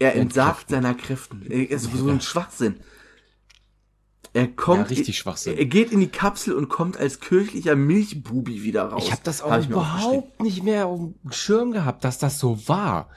er 0.00 0.16
entsagt 0.16 0.70
seiner 0.70 0.94
Kräften. 0.94 1.46
Er 1.48 1.70
ist 1.70 1.84
so 1.94 2.08
ein 2.10 2.20
Schwachsinn. 2.20 2.80
Er 4.32 4.46
kommt, 4.46 4.90
Ja, 4.90 4.96
richtig 4.96 5.18
Schwachsinn. 5.18 5.56
Er 5.58 5.66
geht 5.66 5.90
in 5.90 5.98
die 6.00 6.08
Kapsel 6.08 6.54
und 6.54 6.68
kommt 6.68 6.96
als 6.96 7.18
kirchlicher 7.20 7.74
Milchbubi 7.74 8.62
wieder 8.62 8.84
raus. 8.84 9.02
Ich 9.04 9.10
habe 9.12 9.22
das 9.24 9.42
auch 9.42 9.50
Hab 9.50 9.64
überhaupt 9.68 10.40
nicht 10.40 10.62
mehr 10.62 10.86
auf 10.86 11.00
dem 11.00 11.32
Schirm 11.32 11.72
gehabt, 11.72 12.04
dass 12.04 12.18
das 12.18 12.38
so 12.38 12.68
war. 12.68 13.10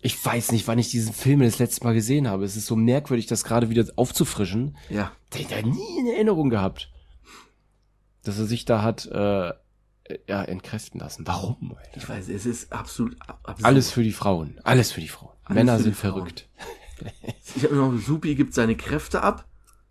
Ich 0.00 0.24
weiß 0.24 0.52
nicht, 0.52 0.68
wann 0.68 0.78
ich 0.78 0.90
diesen 0.90 1.12
Film 1.12 1.40
das 1.40 1.58
letzte 1.58 1.82
Mal 1.84 1.94
gesehen 1.94 2.28
habe. 2.28 2.44
Es 2.44 2.56
ist 2.56 2.66
so 2.66 2.76
merkwürdig, 2.76 3.26
das 3.26 3.42
gerade 3.42 3.68
wieder 3.68 3.84
aufzufrischen. 3.96 4.76
Ja. 4.90 5.10
Den 5.34 5.40
ich 5.40 5.46
da 5.48 5.60
nie 5.60 5.98
in 5.98 6.06
Erinnerung 6.06 6.50
gehabt. 6.50 6.92
Dass 8.22 8.38
er 8.38 8.46
sich 8.46 8.64
da 8.64 8.82
hat 8.82 9.06
äh, 9.06 9.52
ja, 10.28 10.42
entkräften 10.44 11.00
lassen. 11.00 11.26
Warum? 11.26 11.74
Alter? 11.76 11.96
Ich 11.96 12.08
weiß, 12.08 12.28
es 12.28 12.46
ist 12.46 12.72
absolut 12.72 13.16
ab- 13.22 13.40
absurd. 13.42 13.64
Alles 13.66 13.90
für 13.90 14.04
die 14.04 14.12
Frauen. 14.12 14.60
Alles 14.62 14.92
für 14.92 15.00
die 15.00 15.08
Frauen. 15.08 15.32
Männer 15.48 15.78
sind 15.78 15.96
verrückt. 15.96 16.48
Ich 17.56 17.64
habe 17.64 17.74
noch, 17.76 17.92
Supi 17.98 18.34
gibt 18.34 18.54
seine 18.54 18.76
Kräfte 18.76 19.22
ab. 19.22 19.44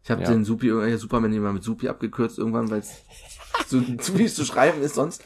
Ich 0.04 0.12
habe 0.12 0.22
Ja. 0.24 0.30
den 0.30 0.46
Supi, 0.46 0.70
äh, 0.70 0.98
Superman 0.98 1.34
immer 1.34 1.54
mit 1.54 1.64
Supi 1.64 1.88
abgekürzt 1.88 2.38
irgendwann, 2.38 2.70
weil 2.70 2.80
es 2.80 2.92
so 3.68 3.82
zu 4.00 4.14
viel 4.14 4.32
zu 4.32 4.46
schreiben 4.46 4.82
ist 4.82 4.96
sonst. 4.96 5.24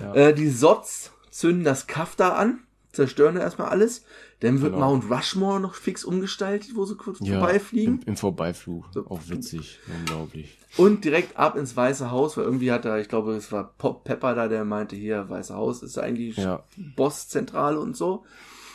Ja. 0.00 0.14
Äh, 0.14 0.34
die 0.34 0.48
Sots 0.50 1.10
zünden 1.30 1.64
das 1.64 1.86
Kaff 1.86 2.14
da 2.16 2.30
an, 2.34 2.60
zerstören 2.92 3.36
da 3.36 3.40
erstmal 3.42 3.68
alles. 3.68 4.04
Dann 4.40 4.60
wird 4.60 4.74
Genau. 4.74 4.86
Mount 4.90 5.10
Rushmore 5.10 5.58
noch 5.60 5.74
fix 5.74 6.04
umgestaltet, 6.04 6.72
wo 6.74 6.84
sie 6.84 6.96
kurz 6.96 7.18
Ja, 7.20 7.38
vorbeifliegen. 7.38 8.00
Im, 8.02 8.08
Im 8.08 8.16
Vorbeiflug. 8.16 8.84
So. 8.92 9.06
Auch 9.06 9.20
witzig. 9.28 9.78
Unglaublich. 10.00 10.58
Und 10.76 11.04
direkt 11.04 11.36
ab 11.36 11.56
ins 11.56 11.76
Weiße 11.76 12.10
Haus, 12.10 12.36
weil 12.36 12.44
irgendwie 12.44 12.70
hat 12.72 12.84
er, 12.84 12.98
ich 12.98 13.08
glaube, 13.08 13.34
es 13.36 13.50
war 13.52 13.72
Pop 13.78 14.04
Pepper 14.04 14.34
da, 14.34 14.48
der 14.48 14.64
meinte, 14.64 14.96
hier, 14.96 15.28
Weiße 15.30 15.54
Haus 15.54 15.82
ist 15.82 15.96
eigentlich 15.98 16.36
Ja, 16.36 16.64
Bosszentrale 16.96 17.78
und 17.80 17.96
so. 17.96 18.24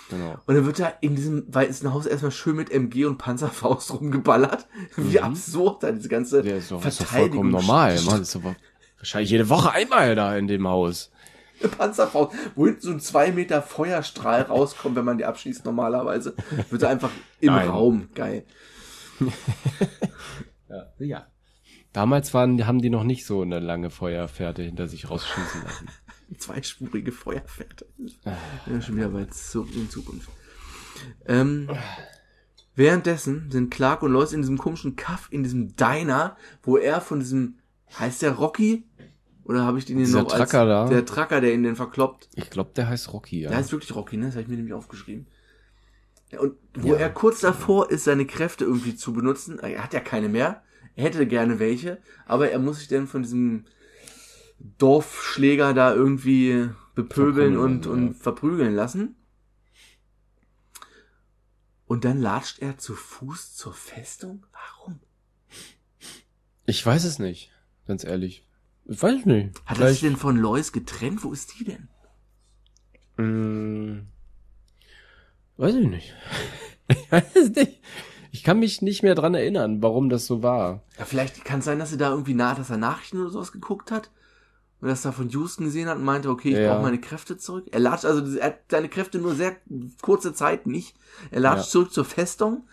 Genau. 0.10 0.38
Und 0.45 0.56
dann 0.56 0.65
wird 0.65 0.80
da 0.80 0.93
in 1.02 1.15
diesem 1.15 1.45
weißen 1.54 1.91
Haus 1.93 2.06
erstmal 2.06 2.32
schön 2.32 2.56
mit 2.56 2.72
MG 2.72 3.06
und 3.06 3.17
Panzerfaust 3.17 3.93
rumgeballert. 4.00 4.67
Wie 4.95 5.19
absurd 5.19 5.84
da 5.84 5.91
diese 5.91 6.10
ganze 6.10 6.41
Der 6.41 6.58
ist 6.58 6.72
doch, 6.72 6.84
ist 6.86 7.00
doch 7.00 7.06
Verteidigung. 7.06 7.52
vollkommen 7.52 7.52
normal. 7.52 8.00
Man 8.02 8.22
ist 8.22 8.36
aber 8.36 8.56
wahrscheinlich 8.98 9.30
jede 9.32 9.50
Woche 9.50 9.72
einmal 9.72 10.15
da 10.15 10.36
in 10.36 10.48
dem 10.48 10.67
Haus. 10.67 11.12
Panzerfaust, 11.78 12.34
wo 12.56 12.65
hinten 12.67 12.82
so 12.82 12.91
ein 12.91 13.00
zwei 13.02 13.32
Meter 13.32 13.62
Feuerstrahl 13.62 14.43
rauskommt, 14.43 14.95
wenn 14.95 15.04
man 15.06 15.17
die 15.17 15.26
abschießt 15.26 15.65
normalerweise. 15.65 16.34
Wird 16.69 16.84
er 16.84 16.89
einfach 16.89 17.12
im 17.41 17.54
Nein. 17.54 17.67
Raum. 17.69 18.10
Geil. 18.15 18.45
Ja. 21.00 21.28
Damals 21.91 22.34
waren, 22.34 22.65
haben 22.67 22.82
die 22.82 22.89
noch 22.89 23.04
nicht 23.04 23.26
so 23.26 23.41
eine 23.41 23.60
lange 23.60 23.89
Feuerfährte 23.89 24.62
hinter 24.62 24.88
sich 24.88 25.10
rausschießen 25.10 25.63
lassen. 25.63 25.88
Zweispurige 26.38 27.12
Feuerpferde. 27.12 27.86
Ja, 28.68 28.82
schon 28.82 28.98
wieder 28.98 29.13
weit 29.13 29.34
zurück 29.34 29.70
in 29.76 29.89
Zukunft. 29.89 30.30
Ähm, 31.26 31.70
währenddessen 32.76 33.50
sind 33.52 33.72
Clark 33.72 34.04
und 34.04 34.12
Lois 34.12 34.32
in 34.34 34.42
diesem 34.42 34.58
komischen 34.58 34.96
Kaff, 34.96 35.28
in 35.32 35.44
diesem 35.44 35.76
Diner, 35.76 36.38
wo 36.63 36.78
er 36.78 37.02
von 37.02 37.20
diesem, 37.20 37.56
heißt 37.98 38.22
der 38.22 38.34
Rocky? 38.34 38.86
Oder 39.44 39.63
habe 39.63 39.80
ich 39.80 39.86
den 39.86 39.98
hier 39.98 40.08
noch 40.10 40.32
als 40.32 40.52
Trucker 40.52 40.65
da? 40.65 40.88
der 40.89 41.06
Trucker, 41.06 41.42
der 41.42 41.54
ihn 41.54 41.63
den 41.63 41.76
verkloppt? 41.76 42.30
Ich 42.36 42.50
glaube, 42.52 42.72
der 42.76 42.88
heißt 42.88 43.12
Rocky, 43.13 43.42
ja. 43.42 43.50
Der 43.50 43.58
heißt 43.58 43.72
wirklich 43.72 43.96
Rocky, 43.96 44.18
ne? 44.18 44.26
Das 44.28 44.36
habe 44.36 44.44
ich 44.44 44.48
mir 44.48 44.58
nämlich 44.58 44.74
aufgeschrieben. 44.74 45.26
Und 46.39 46.54
wo 46.76 46.94
Ja. 46.94 47.00
er 47.00 47.10
kurz 47.10 47.39
davor 47.39 47.89
ist, 47.89 48.04
seine 48.04 48.28
Kräfte 48.28 48.65
irgendwie 48.65 48.96
zu 48.96 49.13
benutzen, 49.13 49.58
er 49.58 49.84
hat 49.84 49.94
ja 49.94 50.00
keine 50.00 50.30
mehr, 50.30 50.62
er 50.96 51.06
hätte 51.06 51.26
gerne 51.26 51.58
welche, 51.58 51.98
aber 52.28 52.52
er 52.52 52.60
muss 52.60 52.78
sich 52.80 52.88
dann 52.88 53.08
von 53.08 53.24
diesem 53.24 53.65
Dorfschläger 54.78 55.74
da 55.74 55.93
irgendwie 55.93 56.69
bepöbeln 56.95 57.58
und, 57.58 57.84
Verprügeln, 57.84 58.08
und 58.08 58.13
verprügeln 58.15 58.76
lassen. 58.76 59.15
Und 61.86 62.06
dann 62.06 62.22
latscht 62.22 62.60
er 62.60 62.78
zu 62.78 62.93
Fuß 62.93 63.56
zur 63.56 63.74
Festung? 63.74 64.45
Warum? 64.52 65.00
Ich 66.65 66.86
weiß 66.86 67.04
es 67.04 67.17
nicht, 67.17 67.52
ganz 67.88 68.04
ehrlich. 68.04 68.45
Ich 68.86 69.02
weiß 69.02 69.26
nicht. 69.26 69.60
Hat 69.65 69.80
er 69.80 69.89
sich 69.89 70.02
denn 70.02 70.15
von 70.15 70.38
Lois 70.38 70.72
getrennt? 70.72 71.24
Wo 71.24 71.32
ist 71.32 71.60
die 71.60 71.63
denn? 71.63 71.88
Mm, 73.17 74.08
weiß 75.58 75.76
ich 75.76 75.88
nicht. 75.88 76.13
ich 76.88 77.12
weiß 77.12 77.36
es 77.36 77.50
nicht. 77.56 77.80
Ich 78.32 78.43
kann 78.43 78.60
mich 78.60 78.82
nicht 78.82 79.02
mehr 79.02 79.15
dran 79.15 79.34
erinnern, 79.34 79.82
warum 79.82 80.10
das 80.10 80.28
so 80.28 80.43
war. 80.43 80.84
Ja, 80.98 81.06
vielleicht 81.06 81.43
kann 81.43 81.60
es 81.60 81.65
sein, 81.65 81.80
dass 81.80 81.91
er 81.91 81.98
da 81.98 82.12
irgendwie 82.12 82.36
nach, 82.36 82.56
dass 82.56 82.69
er 82.69 82.78
Nachrichten 82.78 83.19
oder 83.19 83.32
sowas 83.32 83.52
geguckt 83.52 83.91
hat. 83.91 84.12
Und 84.82 84.88
das 84.88 85.02
da 85.02 85.12
von 85.12 85.30
Houston 85.30 85.65
gesehen 85.65 85.89
hat 85.89 85.98
und 85.98 86.06
meinte, 86.06 86.30
okay, 86.30 86.50
ich 86.52 86.58
Ja. 86.58 86.74
brauche 86.74 86.84
meine 86.84 87.02
Kräfte 87.02 87.38
zurück. 87.38 87.68
Er 87.72 87.80
latscht, 87.80 88.06
also 88.06 88.38
er 88.38 88.46
hat 88.48 88.60
seine 88.70 88.88
Kräfte 88.88 89.20
nur 89.20 89.36
sehr 89.36 89.58
kurze 90.02 90.34
Zeit 90.34 90.68
nicht. 90.68 90.96
Er 91.32 91.42
latscht 91.42 91.65
Ja. 91.65 91.72
zurück 91.72 91.92
zur 91.92 92.06
Festung. 92.06 92.65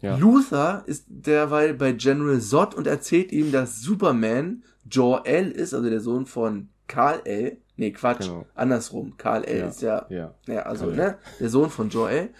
Ja. 0.00 0.16
Luther 0.16 0.82
ist 0.86 1.04
derweil 1.08 1.74
bei 1.74 1.92
General 1.92 2.40
Zod 2.40 2.74
und 2.74 2.88
erzählt 2.88 3.30
ihm, 3.30 3.52
dass 3.52 3.80
Superman 3.80 4.64
Jor-El 4.90 5.52
ist, 5.52 5.72
also 5.74 5.88
der 5.88 6.00
Sohn 6.00 6.26
von 6.26 6.68
Karl-El. 6.88 7.58
Nee, 7.76 7.92
Quatsch, 7.92 8.22
Genau. 8.26 8.44
andersrum. 8.54 9.14
Karl-El 9.16 9.58
Ja. 9.60 9.66
ist 9.68 9.80
ja 9.82 10.06
Ja. 10.10 10.34
ja, 10.48 10.62
also, 10.62 10.86
Kal-El. 10.86 10.96
ne, 10.96 11.18
der 11.38 11.48
Sohn 11.48 11.70
von 11.70 11.88
Joel. 11.90 12.30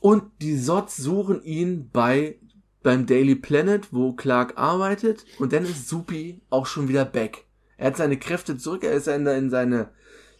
Und 0.00 0.24
die 0.42 0.58
Sots 0.58 0.96
suchen 0.96 1.42
ihn 1.42 1.88
bei, 1.90 2.38
beim 2.86 3.04
Daily 3.04 3.34
Planet, 3.34 3.92
wo 3.92 4.12
Clark 4.12 4.56
arbeitet. 4.56 5.24
Und 5.40 5.52
dann 5.52 5.64
ist 5.64 5.88
Supi 5.88 6.40
auch 6.50 6.66
schon 6.66 6.86
wieder 6.88 7.04
back. 7.04 7.44
Er 7.76 7.88
hat 7.88 7.96
seine 7.96 8.16
Kräfte 8.16 8.56
zurück, 8.56 8.84
er 8.84 8.92
ist 8.92 9.08
in, 9.08 9.26
in 9.26 9.50
seine 9.50 9.90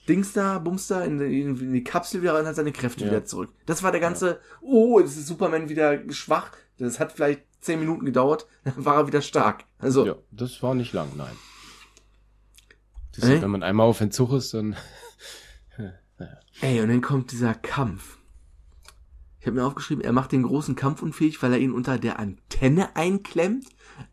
Dings 0.08 0.32
da, 0.32 0.58
Bums 0.60 0.86
da, 0.86 1.02
in, 1.04 1.18
die- 1.18 1.40
in 1.42 1.72
die 1.72 1.82
Kapsel 1.82 2.22
wieder 2.22 2.34
rein 2.34 2.42
und 2.42 2.46
hat 2.46 2.54
seine 2.54 2.70
Kräfte 2.72 3.04
Ja. 3.04 3.10
wieder 3.10 3.24
zurück. 3.24 3.50
Das 3.66 3.82
war 3.82 3.90
der 3.90 4.00
ganze, 4.00 4.40
oh, 4.62 5.00
jetzt 5.00 5.16
ist 5.16 5.26
Superman 5.26 5.68
wieder 5.68 6.00
schwach. 6.12 6.52
Das 6.78 7.00
hat 7.00 7.10
vielleicht 7.12 7.42
zehn 7.60 7.80
Minuten 7.80 8.04
gedauert, 8.06 8.46
dann 8.64 8.84
war 8.84 8.94
er 8.96 9.06
wieder 9.08 9.22
stark. 9.22 9.64
Also, 9.80 10.06
Ja, 10.06 10.14
das 10.30 10.62
war 10.62 10.74
nicht 10.76 10.92
lang, 10.92 11.08
nein. 11.16 11.34
Äh? 13.20 13.34
ist, 13.34 13.42
wenn 13.42 13.50
man 13.50 13.62
einmal 13.64 13.88
auf 13.88 14.00
Entzug 14.00 14.32
ist, 14.34 14.54
dann. 14.54 14.76
Ey, 16.60 16.80
und 16.80 16.88
dann 16.88 17.00
kommt 17.02 17.32
dieser 17.32 17.54
Kampf. 17.54 18.18
Ich 19.46 19.48
habe 19.48 19.60
mir 19.60 19.64
aufgeschrieben, 19.64 20.02
er 20.02 20.10
macht 20.10 20.32
den 20.32 20.42
großen 20.42 20.74
Kampf 20.74 21.02
unfähig, 21.02 21.40
weil 21.40 21.52
er 21.52 21.60
ihn 21.60 21.70
unter 21.70 21.98
der 21.98 22.18
Antenne 22.18 22.96
einklemmt. 22.96 23.64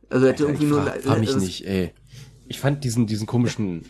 Also 0.07 0.27
er 0.27 0.33
hätte 0.33 0.43
irgendwie 0.43 0.65
ich 0.65 0.69
nur 0.69 0.83
frag, 0.83 1.01
frag 1.01 1.19
mich 1.21 1.35
nicht, 1.37 1.65
ey. 1.65 1.91
Ich 2.47 2.59
fand 2.59 2.83
diesen, 2.83 3.07
diesen 3.07 3.25
komischen 3.25 3.83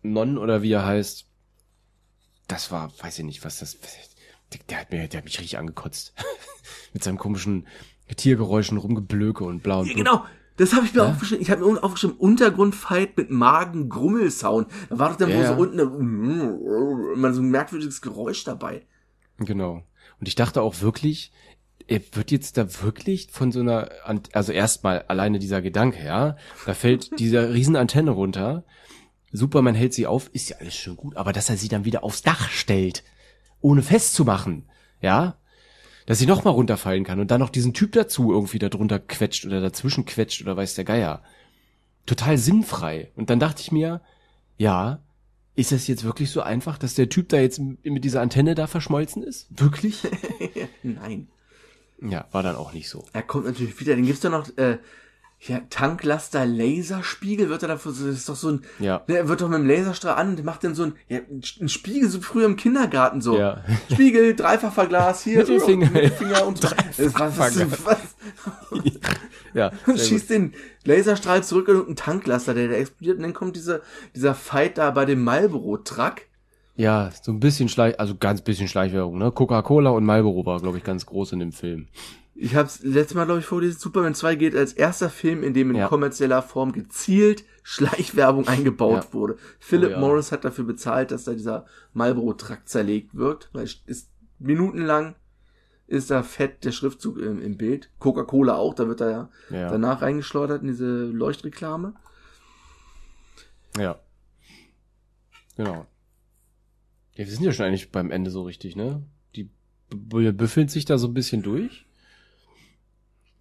Non 0.00 0.38
oder 0.38 0.62
wie 0.62 0.72
er 0.72 0.86
heißt, 0.86 1.26
das 2.46 2.72
war, 2.72 2.90
weiß 3.02 3.18
ich 3.18 3.26
nicht, 3.26 3.44
was 3.44 3.58
das, 3.58 3.76
der, 4.54 4.60
der 4.70 4.80
hat 4.80 4.90
mir, 4.90 5.08
der 5.08 5.18
hat 5.18 5.26
mich 5.26 5.38
richtig 5.38 5.58
angekotzt. 5.58 6.14
Mit 6.94 7.04
seinem 7.04 7.18
komischen 7.18 7.66
Tiergeräuschen 8.16 8.78
rumgeblöke 8.78 9.44
und 9.44 9.62
blau 9.62 9.80
und 9.80 9.88
Ja, 9.88 9.94
genau, 9.94 10.24
das 10.56 10.72
habe 10.72 10.86
ich 10.86 10.94
mir 10.94 11.02
Ja? 11.02 11.10
aufgeschrieben. 11.10 11.42
Ich 11.42 11.50
habe 11.50 11.70
mir 11.70 11.84
aufgeschrieben, 11.84 12.16
Untergrundfight 12.16 13.14
mit 13.18 13.30
Magen-Grummel-Sound. 13.30 14.68
Da 14.88 14.98
war 14.98 15.10
doch 15.10 15.16
dann 15.16 15.28
Ja, 15.28 15.36
wohl 15.36 15.44
so 15.44 15.52
unten 15.52 17.12
immer 17.12 17.34
so 17.34 17.42
ein 17.42 17.50
merkwürdiges 17.50 18.00
Geräusch 18.00 18.44
dabei. 18.44 18.86
Genau. 19.36 19.84
Und 20.20 20.28
ich 20.28 20.34
dachte 20.34 20.62
auch 20.62 20.80
wirklich, 20.80 21.32
er 21.86 22.00
wird 22.12 22.30
jetzt 22.30 22.56
da 22.58 22.82
wirklich 22.82 23.28
von 23.30 23.50
so 23.50 23.60
einer, 23.60 23.90
also 24.32 24.52
erstmal 24.52 25.02
alleine 25.02 25.38
dieser 25.38 25.62
Gedanke, 25.62 26.04
ja, 26.04 26.36
da 26.66 26.74
fällt 26.74 27.10
diese 27.18 27.52
riesen 27.52 27.76
Antenne 27.76 28.10
runter, 28.10 28.64
Superman 29.32 29.74
hält 29.74 29.94
sie 29.94 30.06
auf, 30.06 30.28
ist 30.32 30.50
ja 30.50 30.56
alles 30.58 30.74
schön 30.74 30.96
gut, 30.96 31.16
aber 31.16 31.32
dass 31.32 31.50
er 31.50 31.56
sie 31.56 31.68
dann 31.68 31.84
wieder 31.84 32.04
aufs 32.04 32.22
Dach 32.22 32.48
stellt, 32.48 33.04
ohne 33.60 33.82
festzumachen, 33.82 34.68
ja, 35.00 35.36
dass 36.06 36.18
sie 36.18 36.26
nochmal 36.26 36.54
runterfallen 36.54 37.04
kann 37.04 37.20
und 37.20 37.30
dann 37.30 37.40
noch 37.40 37.50
diesen 37.50 37.74
Typ 37.74 37.92
dazu 37.92 38.32
irgendwie 38.32 38.58
da 38.58 38.70
drunter 38.70 38.98
quetscht 38.98 39.44
oder 39.44 39.60
dazwischen 39.60 40.06
quetscht 40.06 40.40
oder 40.40 40.56
weiß 40.56 40.74
der 40.74 40.84
Geier. 40.84 41.22
Total 42.06 42.38
sinnfrei. 42.38 43.12
Und 43.14 43.28
dann 43.28 43.38
dachte 43.38 43.60
ich 43.60 43.70
mir, 43.70 44.00
ja, 44.56 45.00
ist 45.58 45.72
das 45.72 45.88
jetzt 45.88 46.04
wirklich 46.04 46.30
so 46.30 46.40
einfach, 46.40 46.78
dass 46.78 46.94
der 46.94 47.08
Typ 47.08 47.30
da 47.30 47.38
jetzt 47.38 47.58
mit 47.58 48.04
dieser 48.04 48.20
Antenne 48.20 48.54
da 48.54 48.68
verschmolzen 48.68 49.24
ist? 49.24 49.48
Wirklich? 49.50 50.06
Nein. 50.84 51.26
ja, 52.00 52.28
war 52.30 52.44
dann 52.44 52.54
auch 52.54 52.72
nicht 52.72 52.88
so. 52.88 53.04
Er 53.12 53.24
kommt 53.24 53.46
natürlich 53.46 53.78
wieder. 53.80 53.96
Dann 53.96 54.04
gibt's 54.04 54.20
da 54.20 54.28
noch 54.28 54.56
äh, 54.56 54.78
ja, 55.40 55.60
Tanklaster 55.70 56.44
Laserspiegel. 56.44 57.48
Wird 57.48 57.62
er 57.62 57.68
dafür 57.68 57.92
das 57.92 58.00
ist 58.00 58.28
doch 58.28 58.34
so 58.34 58.50
ein. 58.50 58.62
Ja. 58.80 59.02
Ne, 59.06 59.18
Er 59.18 59.28
wird 59.28 59.40
doch 59.40 59.48
mit 59.48 59.58
dem 59.58 59.68
Laserstrahl 59.68 60.16
an 60.16 60.30
und 60.30 60.44
macht 60.44 60.64
dann 60.64 60.74
so 60.74 60.84
ein, 60.84 60.94
ja, 61.08 61.20
ein 61.60 61.68
Spiegel, 61.68 62.08
so 62.08 62.20
früher 62.20 62.46
im 62.46 62.56
Kindergarten 62.56 63.20
so. 63.20 63.38
Ja. 63.38 63.62
Spiegel, 63.92 64.34
Dreifachverglas 64.34 65.22
hier. 65.22 65.38
Mittelfinger. 65.38 65.90
Mittelfinger 65.90 66.46
und 66.46 66.62
das, 66.62 66.74
was, 66.98 67.38
was, 67.38 67.86
was, 67.86 67.98
Ja, 69.54 69.72
und 69.86 69.98
schießt 69.98 70.30
den 70.30 70.54
Laserstrahl 70.84 71.42
zurück 71.42 71.68
und 71.68 71.88
ein 71.88 71.96
Tanklaster, 71.96 72.54
der, 72.54 72.68
der 72.68 72.78
explodiert. 72.80 73.16
Und 73.16 73.22
dann 73.22 73.34
kommt 73.34 73.56
dieser, 73.56 73.80
dieser 74.14 74.34
Fight 74.34 74.76
da 74.78 74.90
bei 74.90 75.04
dem 75.04 75.22
Marlboro-Truck. 75.22 76.22
Ja, 76.76 77.10
so 77.22 77.32
ein 77.32 77.40
bisschen 77.40 77.68
Schleich, 77.68 77.98
also 77.98 78.14
ganz 78.16 78.40
bisschen 78.40 78.68
Schleichwerbung, 78.68 79.18
ne? 79.18 79.32
Coca-Cola 79.32 79.90
und 79.90 80.04
Marlboro 80.04 80.46
war, 80.46 80.60
glaube 80.60 80.78
ich, 80.78 80.84
ganz 80.84 81.06
groß 81.06 81.32
in 81.32 81.40
dem 81.40 81.52
Film. 81.52 81.88
Ich 82.40 82.54
habe 82.54 82.68
es 82.68 82.84
letztes 82.84 83.16
Mal, 83.16 83.24
glaube 83.24 83.40
ich, 83.40 83.46
vorgelesen, 83.46 83.80
Superman 83.80 84.14
2 84.14 84.36
geht 84.36 84.54
als 84.54 84.72
erster 84.72 85.10
Film, 85.10 85.42
in 85.42 85.54
dem 85.54 85.70
in 85.70 85.76
Ja. 85.76 85.88
kommerzieller 85.88 86.40
Form 86.40 86.70
gezielt 86.70 87.44
Schleichwerbung 87.64 88.46
eingebaut 88.48 89.04
Ja. 89.06 89.12
wurde. 89.12 89.36
Philip 89.58 89.88
Oh 89.88 89.92
ja. 89.94 89.98
Morris 89.98 90.30
hat 90.30 90.44
dafür 90.44 90.64
bezahlt, 90.64 91.10
dass 91.10 91.24
da 91.24 91.32
dieser 91.32 91.66
Marlboro-Trakt 91.94 92.68
zerlegt 92.68 93.16
wird, 93.16 93.50
weil 93.52 93.64
es 93.64 93.82
ist 93.86 94.10
minutenlang 94.38 95.16
ist 95.88 96.10
da 96.12 96.22
fett 96.22 96.64
der 96.64 96.70
Schriftzug 96.72 97.16
im, 97.18 97.40
im 97.42 97.56
Bild. 97.56 97.90
Coca-Cola 97.98 98.54
auch, 98.56 98.74
da 98.74 98.86
wird 98.86 99.00
er 99.00 99.10
ja, 99.10 99.30
Ja. 99.50 99.70
danach 99.70 100.02
reingeschleudert 100.02 100.60
in 100.62 100.68
diese 100.68 101.06
Leuchtreklame. 101.06 101.94
Ja. 103.78 103.98
Genau. 105.56 105.86
Ja, 107.14 107.24
wir 107.24 107.32
sind 107.32 107.42
ja 107.42 107.52
schon 107.52 107.66
eigentlich 107.66 107.90
beim 107.90 108.10
Ende 108.12 108.30
so 108.30 108.42
richtig, 108.42 108.76
ne? 108.76 109.02
Die 109.34 109.50
büffeln 109.90 110.68
sich 110.68 110.84
da 110.84 110.98
so 110.98 111.08
ein 111.08 111.14
bisschen 111.14 111.42
durch. 111.42 111.86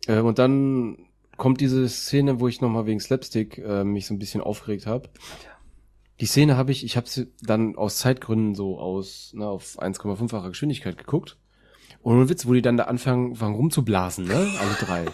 Äh, 0.07 0.19
und 0.19 0.39
dann 0.39 0.97
kommt 1.37 1.61
diese 1.61 1.87
Szene, 1.87 2.39
wo 2.39 2.47
ich 2.47 2.61
nochmal 2.61 2.85
wegen 2.85 2.99
Slapstick 2.99 3.59
äh, 3.59 3.83
mich 3.83 4.07
so 4.07 4.13
ein 4.13 4.19
bisschen 4.19 4.41
aufgeregt 4.41 4.87
habe. 4.87 5.09
Die 6.19 6.25
Szene 6.25 6.57
habe 6.57 6.71
ich, 6.71 6.83
ich 6.83 6.97
habe 6.97 7.07
sie 7.07 7.31
dann 7.41 7.75
aus 7.75 7.97
Zeitgründen 7.97 8.55
so 8.55 8.79
aus, 8.79 9.33
ne, 9.35 9.47
auf 9.47 9.79
1,5-facher 9.79 10.49
Geschwindigkeit 10.49 10.97
geguckt. 10.97 11.37
Und 12.01 12.15
ohne 12.15 12.29
Witz, 12.29 12.47
wo 12.47 12.53
die 12.53 12.61
dann 12.61 12.77
da 12.77 12.85
anfangen, 12.85 13.35
fangen 13.35 13.55
rumzublasen, 13.55 14.25
ne? 14.25 14.33
Alle 14.33 14.73
drei. 14.79 15.05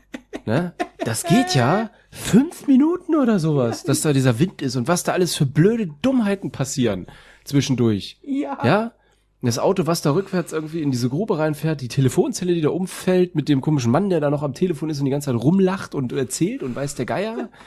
ne? 0.44 0.74
Das 0.98 1.24
geht 1.24 1.54
ja 1.54 1.90
fünf 2.10 2.66
Minuten 2.66 3.14
oder 3.14 3.38
sowas, 3.38 3.84
dass 3.84 4.02
da 4.02 4.12
dieser 4.12 4.38
Wind 4.38 4.60
ist 4.60 4.76
und 4.76 4.86
was 4.86 5.02
da 5.02 5.12
alles 5.12 5.34
für 5.34 5.46
blöde 5.46 5.88
Dummheiten 6.02 6.50
passieren 6.50 7.06
zwischendurch. 7.44 8.18
Ja. 8.22 8.58
Ja? 8.64 8.92
Das 9.42 9.58
Auto, 9.58 9.86
was 9.86 10.02
da 10.02 10.12
rückwärts 10.12 10.52
irgendwie 10.52 10.82
in 10.82 10.90
diese 10.90 11.08
Grube 11.08 11.38
reinfährt, 11.38 11.80
die 11.80 11.88
Telefonzelle, 11.88 12.54
die 12.54 12.60
da 12.60 12.68
umfällt, 12.68 13.34
mit 13.34 13.48
dem 13.48 13.62
komischen 13.62 13.90
Mann, 13.90 14.10
der 14.10 14.20
da 14.20 14.28
noch 14.30 14.42
am 14.42 14.52
Telefon 14.52 14.90
ist 14.90 14.98
und 14.98 15.06
die 15.06 15.10
ganze 15.10 15.32
Zeit 15.32 15.42
rumlacht 15.42 15.94
und 15.94 16.12
erzählt 16.12 16.62
und 16.62 16.76
weiß 16.76 16.94
der 16.94 17.06
Geier. 17.06 17.48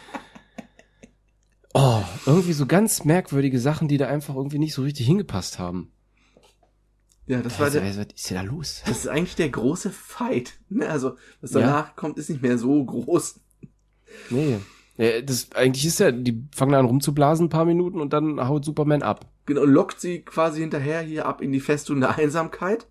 Oh, 1.76 2.04
irgendwie 2.28 2.54
so 2.54 2.68
ganz 2.68 3.04
merkwürdige 3.04 3.60
Sachen, 3.60 3.88
die 3.88 3.98
da 3.98 4.08
einfach 4.08 4.36
irgendwie 4.36 4.60
nicht 4.60 4.76
so 4.76 4.84
richtig 4.84 5.08
hingepasst 5.08 5.58
haben. 5.58 5.92
Ja, 7.26 7.42
das 7.42 7.58
war 7.58 7.66
Was, 7.66 7.74
der, 7.74 7.82
was, 7.84 7.98
ist 8.14 8.30
denn 8.30 8.38
da 8.38 8.44
los? 8.44 8.84
das 8.86 9.00
ist 9.00 9.08
eigentlich 9.08 9.36
der 9.36 9.50
große 9.50 9.90
Fight. 9.90 10.60
Ne? 10.70 10.88
Also, 10.88 11.14
was 11.42 11.54
Ja. 11.54 11.62
danach 11.62 11.96
kommt, 11.96 12.20
ist 12.20 12.30
nicht 12.30 12.44
mehr 12.44 12.60
so 12.60 12.86
groß. 12.86 13.40
Nee. 14.30 14.60
Ja, 14.98 15.22
das, 15.22 15.52
eigentlich 15.54 15.86
ist 15.86 16.00
ja, 16.00 16.12
die 16.12 16.44
fangen 16.52 16.76
an 16.76 16.86
rumzublasen 16.86 17.48
ein 17.48 17.50
paar 17.50 17.66
Minuten 17.66 18.00
und 18.00 18.14
dann 18.14 18.48
haut 18.48 18.64
Superman 18.64 19.02
ab. 19.02 19.26
Genau, 19.46 19.64
lockt 19.66 20.00
sie 20.00 20.22
quasi 20.22 20.62
hinterher 20.62 21.02
hier 21.02 21.26
ab 21.26 21.42
in 21.42 21.52
die 21.52 21.60
Festung 21.60 22.00
der 22.00 22.18
Einsamkeit. 22.18 22.88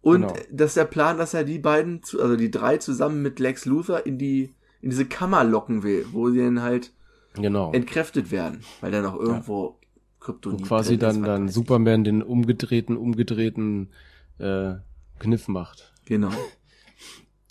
Und 0.00 0.22
Genau. 0.22 0.34
das 0.50 0.70
ist 0.72 0.76
der 0.76 0.84
Plan, 0.84 1.16
dass 1.18 1.32
er 1.34 1.44
die 1.44 1.60
beiden, 1.60 2.00
also 2.20 2.34
die 2.36 2.50
drei 2.50 2.78
zusammen 2.78 3.22
mit 3.22 3.38
Lex 3.38 3.64
Luthor 3.66 4.04
in 4.04 4.18
die, 4.18 4.50
in 4.80 4.90
diese 4.90 5.04
Kammer 5.06 5.44
locken 5.44 5.84
will, 5.84 6.04
wo 6.10 6.30
sie 6.30 6.38
dann 6.40 6.62
halt 6.62 6.92
Genau. 7.34 7.72
entkräftet 7.72 8.30
werden, 8.32 8.62
weil 8.80 8.90
da 8.90 9.00
noch 9.00 9.18
irgendwo 9.18 9.52
Wo 9.62 9.78
Kryptonit 10.18 10.64
quasi 10.66 10.98
drin 10.98 11.08
ist, 11.08 11.16
dann, 11.16 11.22
dann. 11.22 11.48
Superman 11.48 12.02
den 12.04 12.22
umgedrehten, 12.22 12.96
umgedrehten 12.96 13.90
äh, 14.38 14.74
Kniff 15.20 15.46
macht. 15.48 15.92
Genau. 16.06 16.30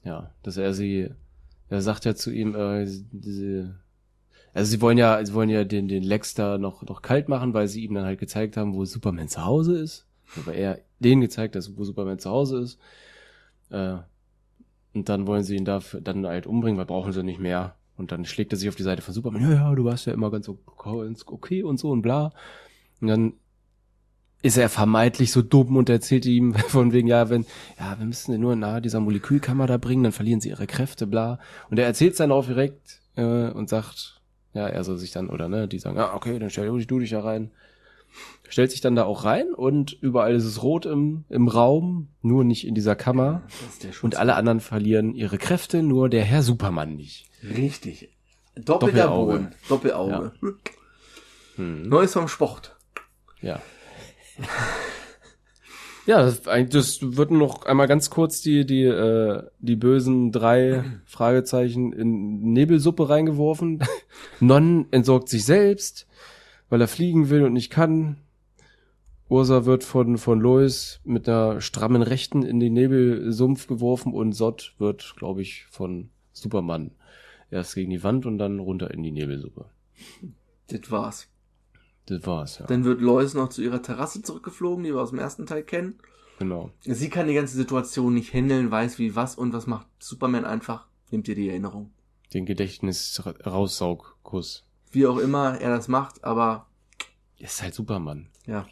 Ja, 0.03 0.31
dass 0.43 0.57
er 0.57 0.73
sie, 0.73 1.09
er 1.71 1.81
sagt 1.81 2.05
ja 2.05 2.15
zu 2.15 2.31
ihm, 2.31 2.53
äh, 2.53 2.85
diese, 3.11 3.75
also 4.53 4.69
sie 4.69 4.81
wollen 4.81 4.97
ja, 4.97 5.23
sie 5.25 5.33
wollen 5.33 5.49
ja 5.49 5.63
den, 5.63 5.87
den 5.87 6.03
Lex 6.03 6.33
da 6.33 6.57
noch, 6.57 6.83
noch 6.83 7.01
kalt 7.01 7.29
machen, 7.29 7.53
weil 7.53 7.67
sie 7.67 7.83
ihm 7.83 7.93
dann 7.93 8.03
halt 8.03 8.19
gezeigt 8.19 8.57
haben, 8.57 8.73
wo 8.73 8.83
Superman 8.83 9.29
zu 9.29 9.45
Hause 9.45 9.77
ist. 9.77 10.05
Aber 10.37 10.53
er 10.53 10.79
denen 10.99 11.21
gezeigt 11.21 11.55
hat, 11.55 11.69
wo 11.75 11.83
Superman 11.83 12.19
zu 12.19 12.29
Hause 12.29 12.59
ist. 12.59 12.79
Äh, 13.69 13.97
und 14.93 15.07
dann 15.07 15.27
wollen 15.27 15.43
sie 15.43 15.55
ihn 15.55 15.65
dafür 15.65 16.01
dann 16.01 16.25
halt 16.25 16.45
umbringen, 16.45 16.77
weil 16.77 16.85
brauchen 16.85 17.13
sie 17.13 17.23
nicht 17.23 17.39
mehr. 17.39 17.75
Und 17.95 18.11
dann 18.11 18.25
schlägt 18.25 18.51
er 18.51 18.57
sich 18.57 18.67
auf 18.67 18.75
die 18.75 18.83
Seite 18.83 19.01
von 19.01 19.13
Superman, 19.13 19.41
ja, 19.41 19.51
ja, 19.51 19.75
du 19.75 19.85
warst 19.85 20.05
ja 20.05 20.13
immer 20.13 20.29
ganz 20.29 20.49
okay 20.49 21.05
ganz 21.05 21.23
okay 21.25 21.63
und 21.63 21.79
so 21.79 21.89
und 21.91 22.01
bla. 22.01 22.33
Und 22.99 23.07
dann 23.07 23.33
ist 24.41 24.57
er 24.57 24.69
vermeintlich 24.69 25.31
so 25.31 25.41
dumm 25.41 25.77
und 25.77 25.89
erzählt 25.89 26.25
ihm 26.25 26.53
von 26.67 26.93
wegen, 26.93 27.07
ja, 27.07 27.29
wenn, 27.29 27.45
ja, 27.79 27.97
wir 27.97 28.05
müssen 28.05 28.33
ihn 28.33 28.41
nur 28.41 28.55
nahe 28.55 28.81
dieser 28.81 28.99
Molekülkammer 28.99 29.67
da 29.67 29.77
bringen, 29.77 30.03
dann 30.03 30.11
verlieren 30.11 30.41
sie 30.41 30.49
ihre 30.49 30.67
Kräfte, 30.67 31.07
bla. 31.07 31.39
Und 31.69 31.79
er 31.79 31.85
erzählt 31.85 32.19
dann 32.19 32.31
auch 32.31 32.45
direkt, 32.45 33.01
äh, 33.15 33.49
und 33.49 33.69
sagt, 33.69 34.21
ja, 34.53 34.67
er 34.67 34.83
soll 34.83 34.97
sich 34.97 35.11
dann, 35.11 35.29
oder 35.29 35.47
ne, 35.47 35.67
die 35.67 35.79
sagen, 35.79 35.97
ah, 35.97 36.13
okay, 36.13 36.39
dann 36.39 36.49
stell 36.49 36.67
du 36.67 36.99
dich 36.99 37.11
da 37.11 37.21
rein. 37.21 37.51
Stellt 38.49 38.71
sich 38.71 38.81
dann 38.81 38.95
da 38.95 39.05
auch 39.05 39.23
rein 39.23 39.53
und 39.53 39.93
überall 40.01 40.35
ist 40.35 40.43
es 40.43 40.61
rot 40.61 40.85
im, 40.85 41.23
im 41.29 41.47
Raum, 41.47 42.09
nur 42.21 42.43
nicht 42.43 42.67
in 42.67 42.75
dieser 42.75 42.97
Kammer. 42.97 43.43
Schutz. 43.47 44.03
Und 44.03 44.17
alle 44.17 44.35
anderen 44.35 44.59
verlieren 44.59 45.15
ihre 45.15 45.37
Kräfte, 45.37 45.81
nur 45.81 46.09
der 46.09 46.25
Herr 46.25 46.43
Superman 46.43 46.97
nicht. 46.97 47.29
Richtig. 47.41 48.09
Doppelter 48.55 49.03
Doppelauge. 49.07 49.31
Boden. 49.31 49.55
Doppelauge. 49.69 50.31
Neues 51.55 52.11
vom 52.11 52.27
Sport. 52.27 52.75
Ja. 53.41 53.61
Ja, 56.07 56.23
das, 56.23 56.47
eigentlich- 56.47 56.71
das 56.73 57.15
wird 57.15 57.29
noch 57.29 57.63
einmal 57.67 57.87
ganz 57.87 58.09
kurz 58.09 58.41
die, 58.41 58.65
die, 58.65 58.83
äh, 58.85 59.43
die 59.59 59.75
bösen 59.75 60.31
drei 60.31 60.83
Fragezeichen 61.05 61.93
in 61.93 62.53
Nebelsuppe 62.53 63.07
reingeworfen. 63.07 63.83
Non 64.39 64.87
entsorgt 64.89 65.29
sich 65.29 65.45
selbst, 65.45 66.07
weil 66.69 66.81
er 66.81 66.87
fliegen 66.87 67.29
will 67.29 67.43
und 67.43 67.53
nicht 67.53 67.69
kann. 67.69 68.17
Ursa 69.29 69.65
wird 69.65 69.83
von, 69.83 70.17
von 70.17 70.41
Lois 70.41 70.99
mit 71.05 71.29
einer 71.29 71.61
strammen 71.61 72.01
Rechten 72.01 72.41
in 72.41 72.59
den 72.59 72.73
Nebelsumpf 72.73 73.67
geworfen 73.67 74.11
und 74.11 74.33
Sott 74.33 74.73
wird, 74.79 75.13
glaube 75.17 75.43
ich, 75.43 75.65
von 75.69 76.09
Superman 76.33 76.91
erst 77.51 77.75
gegen 77.75 77.91
die 77.91 78.03
Wand 78.03 78.25
und 78.25 78.39
dann 78.39 78.57
runter 78.59 78.91
in 78.91 79.03
die 79.03 79.11
Nebelsuppe. 79.11 79.65
Das 80.67 80.89
war's. 80.89 81.27
Das 82.17 82.27
war's, 82.27 82.59
ja. 82.59 82.65
Dann 82.65 82.83
wird 82.83 82.99
Lois 82.99 83.33
noch 83.35 83.47
zu 83.49 83.61
ihrer 83.61 83.81
Terrasse 83.81 84.21
zurückgeflogen, 84.21 84.83
die 84.83 84.93
wir 84.93 84.99
aus 85.01 85.11
dem 85.11 85.19
ersten 85.19 85.45
Teil 85.45 85.63
kennen. 85.63 85.97
Genau. 86.39 86.71
Sie 86.81 87.09
kann 87.09 87.27
die 87.27 87.33
ganze 87.33 87.55
Situation 87.55 88.13
nicht 88.13 88.33
handeln, 88.33 88.69
weiß 88.69 88.99
wie 88.99 89.15
was 89.15 89.35
und 89.35 89.53
was 89.53 89.65
macht 89.65 89.87
Superman 89.99 90.43
einfach, 90.43 90.87
nimmt 91.09 91.27
ihr 91.29 91.35
die 91.35 91.47
Erinnerung. 91.49 91.91
Den 92.33 92.45
Gedächtnis-Raussaugkuss. 92.45 94.65
Wie 94.91 95.07
auch 95.07 95.17
immer 95.19 95.57
er 95.61 95.69
das 95.69 95.87
macht, 95.87 96.21
aber 96.23 96.67
Ist 97.37 97.61
halt 97.61 97.73
Superman. 97.73 98.27
ja. 98.45 98.67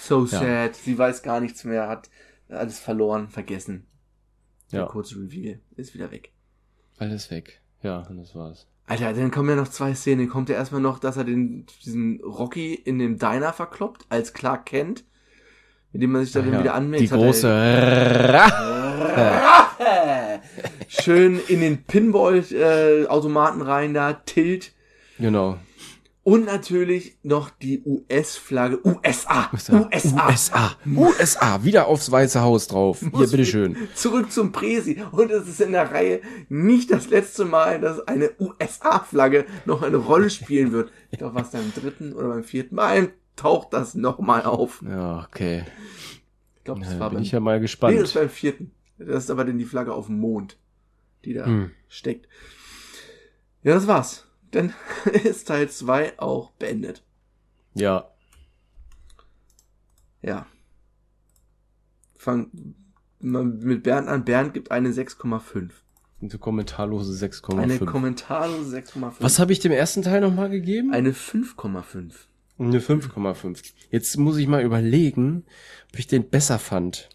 So 0.00 0.20
Ja. 0.26 0.40
sad. 0.40 0.76
Sie 0.76 0.96
weiß 0.96 1.22
gar 1.22 1.40
nichts 1.40 1.64
mehr, 1.64 1.88
hat 1.88 2.08
alles 2.48 2.78
verloren, 2.78 3.28
vergessen. 3.28 3.86
Der 4.72 4.80
Ja. 4.80 4.86
kurze 4.86 5.16
Reveal 5.16 5.60
ist 5.76 5.92
wieder 5.94 6.10
weg. 6.10 6.32
Alles 6.98 7.30
weg. 7.30 7.60
Ja, 7.82 7.98
und 8.08 8.16
das 8.16 8.34
war's. 8.34 8.66
Alter, 8.92 9.14
dann 9.14 9.30
kommen 9.30 9.48
ja 9.48 9.56
noch 9.56 9.68
zwei 9.68 9.94
Szenen. 9.94 10.28
Kommt 10.28 10.50
ja 10.50 10.56
erstmal 10.56 10.82
noch, 10.82 10.98
dass 10.98 11.16
er 11.16 11.24
den, 11.24 11.64
diesen 11.82 12.20
Rocky 12.20 12.74
in 12.74 12.98
dem 12.98 13.18
Diner 13.18 13.54
verkloppt, 13.54 14.04
als 14.10 14.34
Clark 14.34 14.66
kennt, 14.66 15.04
mit 15.92 16.02
dem 16.02 16.12
man 16.12 16.22
sich 16.24 16.34
dann 16.34 16.52
Ja, 16.52 16.60
wieder 16.60 16.74
anmeldet. 16.74 17.10
Die 17.10 17.14
große 17.14 17.48
Rache! 18.28 18.82
Schön 20.88 21.40
in 21.48 21.62
den 21.62 21.84
Pinball-Automaten 21.84 23.62
rein 23.62 23.94
da, 23.94 24.12
Tilt. 24.12 24.72
Genau. 25.18 25.56
Und 26.24 26.44
natürlich 26.44 27.18
noch 27.24 27.50
die 27.50 27.82
US-Flagge. 27.84 28.78
USA! 28.86 29.50
USA! 29.52 29.88
USA. 30.28 30.76
USA. 30.86 31.64
Wieder 31.64 31.88
aufs 31.88 32.12
Weiße 32.12 32.40
Haus 32.40 32.68
drauf. 32.68 33.00
Hier, 33.00 33.26
bitteschön. 33.26 33.76
Zurück 33.96 34.30
zum 34.30 34.52
Presi. 34.52 35.02
Und 35.10 35.32
es 35.32 35.48
ist 35.48 35.60
in 35.60 35.72
der 35.72 35.90
Reihe 35.90 36.20
nicht 36.48 36.92
das 36.92 37.10
letzte 37.10 37.44
Mal, 37.44 37.80
dass 37.80 38.06
eine 38.06 38.30
USA-Flagge 38.38 39.46
noch 39.64 39.82
eine 39.82 39.96
Rolle 39.96 40.30
spielen 40.30 40.70
wird. 40.72 40.92
Ich 41.10 41.18
glaube, 41.18 41.34
was 41.34 41.50
beim 41.50 41.70
dritten 41.74 42.14
oder 42.14 42.28
beim 42.28 42.42
vierten 42.44 42.74
Mal 42.76 43.12
taucht 43.36 43.72
das 43.74 43.94
nochmal 43.94 44.44
auf. 44.44 44.82
Ja, 44.88 45.26
okay. 45.28 45.64
Ich 46.56 46.64
glaube, 46.64 46.80
das 46.80 46.92
Ja, 46.94 47.00
war 47.00 47.10
bin 47.10 47.16
beim, 47.16 47.22
ich 47.24 47.32
ja 47.32 47.40
mal 47.40 47.56
nee, 47.56 47.64
das 47.64 47.70
gespannt. 47.70 47.98
ist 47.98 48.14
beim 48.14 48.30
vierten. 48.30 48.70
Das 48.98 49.24
ist 49.24 49.30
aber 49.30 49.44
dann 49.44 49.58
die 49.58 49.64
Flagge 49.66 49.92
auf 49.92 50.06
dem 50.06 50.20
Mond, 50.20 50.56
die 51.26 51.34
da 51.34 51.44
Hm. 51.44 51.70
steckt. 51.88 52.28
Ja, 53.62 53.74
das 53.74 53.86
war's. 53.86 54.26
Dann 54.52 54.72
ist 55.24 55.48
Teil 55.48 55.68
2 55.68 56.18
auch 56.18 56.52
beendet. 56.52 57.02
Ja. 57.74 58.08
Ja. 60.22 60.46
Fang 62.16 62.50
mit 63.18 63.82
Bernd 63.82 64.08
an. 64.08 64.24
Bernd 64.24 64.54
gibt 64.54 64.70
eine 64.70 64.90
6,5. 64.90 65.70
Eine 66.20 66.38
kommentarlose 66.38 67.12
Eine 67.56 67.74
6,5. 67.74 67.84
kommentarlose 67.84 68.76
6,5. 68.76 69.14
Was 69.18 69.38
habe 69.40 69.52
ich 69.52 69.58
dem 69.58 69.72
ersten 69.72 70.02
Teil 70.02 70.20
nochmal 70.20 70.50
gegeben? 70.50 70.92
Eine 70.92 71.12
5,5. 71.12 72.12
Eine 72.58 72.78
5,5. 72.78 73.72
Jetzt 73.90 74.16
muss 74.18 74.36
ich 74.36 74.46
mal 74.46 74.62
überlegen, 74.62 75.44
ob 75.90 75.98
ich 75.98 76.06
den 76.06 76.28
besser 76.28 76.58
fand. 76.60 77.08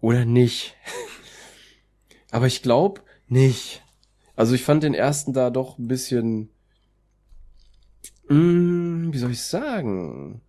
Oder 0.00 0.24
nicht. 0.24 0.76
Aber 2.30 2.46
ich 2.46 2.62
glaube 2.62 3.02
nicht. 3.26 3.82
Also 4.36 4.54
ich 4.54 4.62
fand 4.62 4.82
den 4.82 4.94
ersten 4.94 5.32
da 5.32 5.50
doch 5.50 5.78
ein 5.78 5.88
bisschen, 5.88 6.50
mm, 8.28 9.12
wie 9.12 9.18
soll 9.18 9.30
ich 9.32 9.42
sagen, 9.42 10.40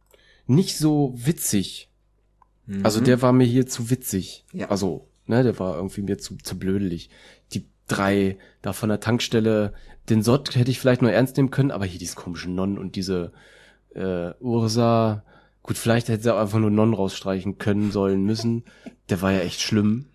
nicht 0.48 0.78
so 0.78 1.14
witzig. 1.16 1.90
Also 2.84 3.00
Mhm. 3.02 3.06
der 3.06 3.22
war 3.22 3.34
mir 3.34 3.46
hier 3.46 3.66
zu 3.66 3.90
witzig. 3.90 4.46
Ja. 4.54 4.70
Also, 4.70 5.08
ne, 5.26 5.44
der 5.44 5.58
war 5.60 5.76
irgendwie 5.76 6.02
mir 6.02 6.18
zu, 6.18 6.38
zu 6.38 6.58
blödelig. 6.60 7.10
Die 7.54 7.66
drei 7.88 8.38
da 8.62 8.74
von 8.74 8.90
der 8.90 9.00
Tankstelle, 9.00 9.74
den 10.10 10.22
Sott 10.22 10.56
hätte 10.56 10.70
ich 10.70 10.80
vielleicht 10.80 11.02
nur 11.02 11.12
ernst 11.12 11.38
nehmen 11.38 11.50
können, 11.52 11.72
aber 11.72 11.86
hier 11.86 12.00
diesen 12.00 12.16
komischen 12.16 12.54
Non 12.56 12.78
und 12.78 12.96
diese 12.96 13.32
äh, 13.96 14.32
Ursa, 14.40 15.24
gut, 15.64 15.78
vielleicht 15.78 16.10
hätte 16.10 16.22
sie 16.24 16.34
auch 16.34 16.40
einfach 16.40 16.60
nur 16.60 16.70
Non 16.70 16.94
rausstreichen 16.94 17.58
können 17.58 17.92
sollen 17.92 18.24
müssen. 18.24 18.66
Der 19.10 19.22
war 19.24 19.32
ja 19.32 19.40
echt 19.40 19.62
schlimm. 19.62 20.06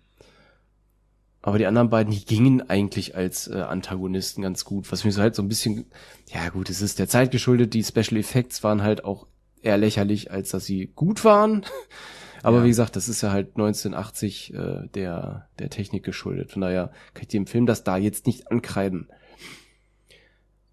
Aber 1.47 1.59
die 1.59 1.67
anderen 1.67 1.91
beiden, 1.91 2.11
die 2.11 2.25
gingen 2.25 2.71
eigentlich 2.71 3.15
als 3.15 3.47
äh, 3.47 3.61
Antagonisten 3.61 4.41
ganz 4.41 4.65
gut. 4.65 4.91
Was 4.91 5.03
mir 5.05 5.11
so 5.11 5.21
halt 5.21 5.35
so 5.35 5.43
ein 5.43 5.47
bisschen, 5.47 5.85
ja 6.33 6.49
gut, 6.49 6.71
es 6.71 6.81
ist 6.81 6.97
der 6.97 7.07
Zeit 7.07 7.29
geschuldet, 7.29 7.75
die 7.75 7.83
Special 7.83 8.17
Effects 8.17 8.63
waren 8.63 8.81
halt 8.81 9.05
auch 9.05 9.27
eher 9.61 9.77
lächerlich, 9.77 10.31
als 10.31 10.49
dass 10.49 10.65
sie 10.65 10.87
gut 10.95 11.23
waren. 11.23 11.63
Aber 12.41 12.57
Ja. 12.57 12.63
wie 12.63 12.69
gesagt, 12.69 12.95
das 12.95 13.07
ist 13.07 13.21
ja 13.21 13.31
halt 13.31 13.49
1980 13.49 14.55
äh, 14.55 14.87
der, 14.95 15.47
der 15.59 15.69
Technik 15.69 16.03
geschuldet. 16.03 16.49
Von 16.51 16.63
daher 16.63 16.87
kann 17.13 17.21
ich 17.21 17.27
dem 17.27 17.45
Film 17.45 17.67
das 17.67 17.83
da 17.83 17.95
jetzt 17.97 18.25
nicht 18.25 18.49
ankreiden. 18.49 19.07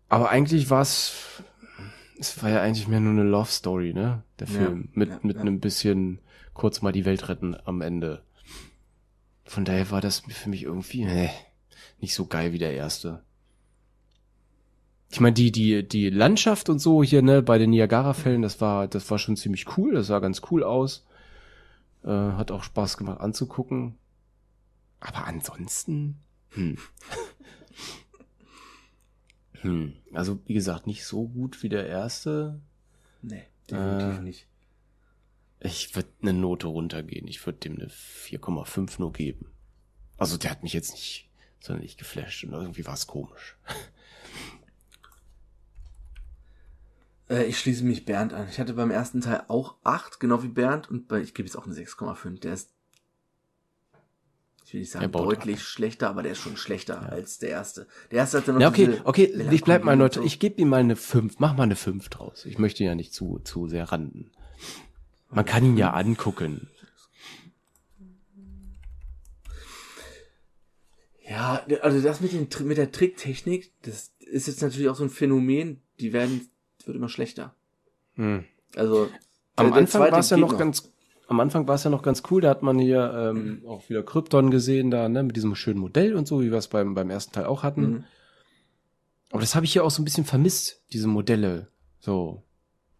Aber 0.08 0.30
eigentlich 0.30 0.70
war 0.70 0.80
es, 0.80 1.42
es 2.18 2.42
war 2.42 2.48
ja 2.48 2.62
eigentlich 2.62 2.88
mehr 2.88 3.00
nur 3.00 3.12
eine 3.12 3.28
Love 3.28 3.50
Story, 3.50 3.92
ne? 3.92 4.22
Der 4.38 4.46
Ja, 4.48 4.54
Film. 4.54 4.88
mit, 4.94 5.10
ja, 5.10 5.18
mit 5.22 5.36
ja. 5.36 5.42
einem 5.42 5.60
bisschen 5.60 6.20
kurz 6.54 6.80
mal 6.80 6.92
die 6.92 7.04
Welt 7.04 7.28
retten 7.28 7.56
am 7.66 7.82
Ende. 7.82 8.22
Von 9.44 9.64
daher 9.64 9.90
war 9.90 10.00
das 10.00 10.20
für 10.20 10.48
mich 10.48 10.62
irgendwie, 10.62 11.04
nee, 11.04 11.30
nicht 12.00 12.14
so 12.14 12.26
geil 12.26 12.52
wie 12.52 12.58
der 12.58 12.74
erste. 12.74 13.22
Ich 15.10 15.20
meine, 15.20 15.34
die, 15.34 15.52
die, 15.52 15.86
die 15.86 16.08
Landschaft 16.08 16.70
und 16.70 16.78
so 16.78 17.02
hier, 17.02 17.20
ne, 17.20 17.42
bei 17.42 17.58
den 17.58 17.70
Niagara-Fällen, 17.70 18.40
das 18.42 18.60
war, 18.60 18.88
das 18.88 19.10
war 19.10 19.18
schon 19.18 19.36
ziemlich 19.36 19.76
cool, 19.76 19.94
das 19.94 20.06
sah 20.06 20.20
ganz 20.20 20.40
cool 20.50 20.64
aus. 20.64 21.04
Äh, 22.02 22.08
hat 22.08 22.50
auch 22.50 22.62
Spaß 22.62 22.96
gemacht 22.96 23.20
anzugucken. 23.20 23.96
Aber 25.00 25.26
ansonsten, 25.26 26.16
hm. 26.50 26.78
hm. 29.60 29.92
Also, 30.12 30.38
wie 30.46 30.54
gesagt, 30.54 30.86
nicht 30.86 31.04
so 31.04 31.28
gut 31.28 31.62
wie 31.62 31.68
der 31.68 31.86
erste. 31.86 32.60
Nee, 33.20 33.42
definitiv 33.70 34.18
Äh, 34.18 34.22
nicht. 34.22 34.46
Ich 35.64 35.94
würde 35.94 36.08
eine 36.22 36.32
Note 36.32 36.66
runtergehen. 36.66 37.28
Ich 37.28 37.44
würde 37.46 37.58
dem 37.60 37.74
eine 37.74 37.88
4,5 37.88 38.96
nur 38.98 39.12
geben. 39.12 39.46
Also, 40.16 40.36
der 40.36 40.50
hat 40.50 40.62
mich 40.62 40.72
jetzt 40.72 40.92
nicht 40.92 41.30
sonderlich 41.60 41.96
geflasht 41.96 42.44
und 42.44 42.52
irgendwie 42.52 42.86
war 42.86 42.94
es 42.94 43.06
komisch. 43.06 43.56
Äh, 47.28 47.44
ich 47.44 47.58
schließe 47.58 47.84
mich 47.84 48.04
Bernd 48.04 48.32
an. 48.34 48.48
Ich 48.50 48.58
hatte 48.58 48.74
beim 48.74 48.90
ersten 48.90 49.20
Teil 49.20 49.44
auch 49.46 49.76
8, 49.84 50.20
genau 50.20 50.42
wie 50.42 50.48
Bernd. 50.48 50.90
Und 50.90 51.06
bei, 51.06 51.20
ich 51.20 51.34
gebe 51.34 51.46
jetzt 51.46 51.56
auch 51.56 51.66
eine 51.66 51.74
6,5. 51.74 52.40
Der 52.40 52.52
ist, 52.52 52.70
ich 54.66 54.74
will 54.74 54.80
nicht 54.80 54.90
sagen 54.90 55.10
deutlich 55.10 55.62
schlechter, 55.62 56.10
aber 56.10 56.24
der 56.24 56.32
ist 56.32 56.40
schon 56.40 56.56
schlechter 56.56 57.10
als 57.10 57.38
der 57.38 57.50
erste. 57.50 57.86
Der 58.10 58.18
erste 58.18 58.38
hatte 58.38 58.52
noch 58.52 58.60
Ja, 58.60 58.68
okay, 58.68 59.00
okay, 59.04 59.48
ich 59.50 59.62
bleib 59.62 59.84
mal 59.84 59.96
neutral. 59.96 60.26
Ich 60.26 60.40
gebe 60.40 60.60
ihm 60.60 60.68
mal 60.68 60.80
eine 60.80 60.96
5. 60.96 61.38
Mach 61.38 61.56
mal 61.56 61.62
eine 61.62 61.76
5 61.76 62.08
draus. 62.08 62.44
Ich 62.44 62.58
möchte 62.58 62.84
ja 62.84 62.94
nicht 62.96 63.14
zu, 63.14 63.38
zu 63.44 63.68
sehr 63.68 63.84
randen. 63.92 64.32
Man 65.32 65.44
kann 65.44 65.64
ihn 65.64 65.76
ja 65.78 65.92
angucken. 65.92 66.68
Ja, 71.28 71.62
also 71.82 72.00
das 72.00 72.20
mit, 72.20 72.32
den, 72.32 72.48
mit 72.66 72.76
der 72.76 72.92
Tricktechnik, 72.92 73.72
das 73.82 74.12
ist 74.18 74.46
jetzt 74.48 74.60
natürlich 74.62 74.88
auch 74.88 74.96
so 74.96 75.04
ein 75.04 75.10
Phänomen, 75.10 75.80
die 76.00 76.12
werden, 76.12 76.48
wird 76.84 76.96
immer 76.96 77.08
schlechter. 77.08 77.54
Hm. 78.14 78.44
Also 78.76 79.08
Am 79.56 79.66
der- 79.66 79.72
der 79.72 79.74
Anfang 79.80 80.00
war 80.10 80.18
es 80.18 80.30
ja 80.30 80.36
noch 80.36 80.58
ganz, 80.58 80.90
am 81.28 81.40
Anfang 81.40 81.66
war 81.68 81.76
es 81.76 81.84
ja 81.84 81.90
noch 81.90 82.02
ganz 82.02 82.22
cool. 82.30 82.42
Da 82.42 82.50
hat 82.50 82.62
man 82.62 82.78
hier 82.78 83.30
ähm, 83.34 83.62
auch 83.66 83.88
wieder 83.88 84.02
Krypton 84.02 84.50
gesehen, 84.50 84.90
da 84.90 85.08
ne, 85.08 85.22
mit 85.22 85.36
diesem 85.36 85.54
schönen 85.54 85.78
Modell 85.80 86.14
und 86.16 86.26
so, 86.26 86.42
wie 86.42 86.50
wir 86.50 86.58
es 86.58 86.68
beim 86.68 86.94
beim 86.94 87.08
ersten 87.08 87.32
Teil 87.32 87.46
auch 87.46 87.62
hatten. 87.62 87.82
Mhm. 87.90 88.04
Aber 89.30 89.40
das 89.40 89.54
habe 89.54 89.64
ich 89.64 89.72
hier 89.72 89.84
auch 89.84 89.90
so 89.90 90.02
ein 90.02 90.04
bisschen 90.04 90.24
vermisst, 90.24 90.82
diese 90.92 91.08
Modelle. 91.08 91.68
So, 92.00 92.42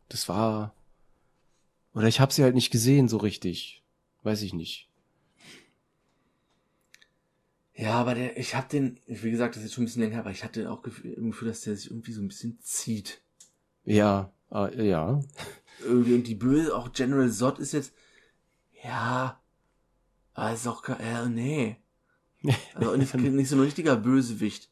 das 0.08 0.28
war 0.30 0.74
oder 1.94 2.08
ich 2.08 2.20
habe 2.20 2.32
sie 2.32 2.42
halt 2.42 2.54
nicht 2.54 2.70
gesehen 2.70 3.08
so 3.08 3.18
richtig. 3.18 3.82
Weiß 4.22 4.42
ich 4.42 4.54
nicht. 4.54 4.88
Ja, 7.74 7.94
aber 7.94 8.14
der, 8.14 8.36
ich 8.36 8.54
hab 8.54 8.68
den, 8.68 9.00
wie 9.06 9.30
gesagt, 9.30 9.56
das 9.56 9.62
ist 9.62 9.68
jetzt 9.68 9.74
schon 9.74 9.82
ein 9.82 9.86
bisschen 9.86 10.02
länger, 10.02 10.20
aber 10.20 10.30
ich 10.30 10.44
hatte 10.44 10.70
auch 10.70 10.84
im 11.02 11.30
Gefühl, 11.30 11.48
dass 11.48 11.62
der 11.62 11.74
sich 11.74 11.90
irgendwie 11.90 12.12
so 12.12 12.20
ein 12.20 12.28
bisschen 12.28 12.58
zieht. 12.60 13.22
Ja, 13.84 14.32
äh, 14.52 14.88
ja. 14.88 15.20
Irgendwie, 15.82 16.14
und 16.14 16.26
die 16.26 16.34
Böse, 16.34 16.76
auch 16.76 16.92
General 16.92 17.30
Zod 17.30 17.58
ist 17.58 17.72
jetzt, 17.72 17.92
ja, 18.84 19.40
aber 20.34 20.52
ist 20.52 20.66
auch, 20.66 20.88
äh, 20.88 21.28
nee. 21.28 21.76
Also 22.74 22.96
nicht, 22.96 23.14
nicht 23.14 23.48
so 23.48 23.56
ein 23.56 23.62
richtiger 23.62 23.96
Bösewicht. 23.96 24.71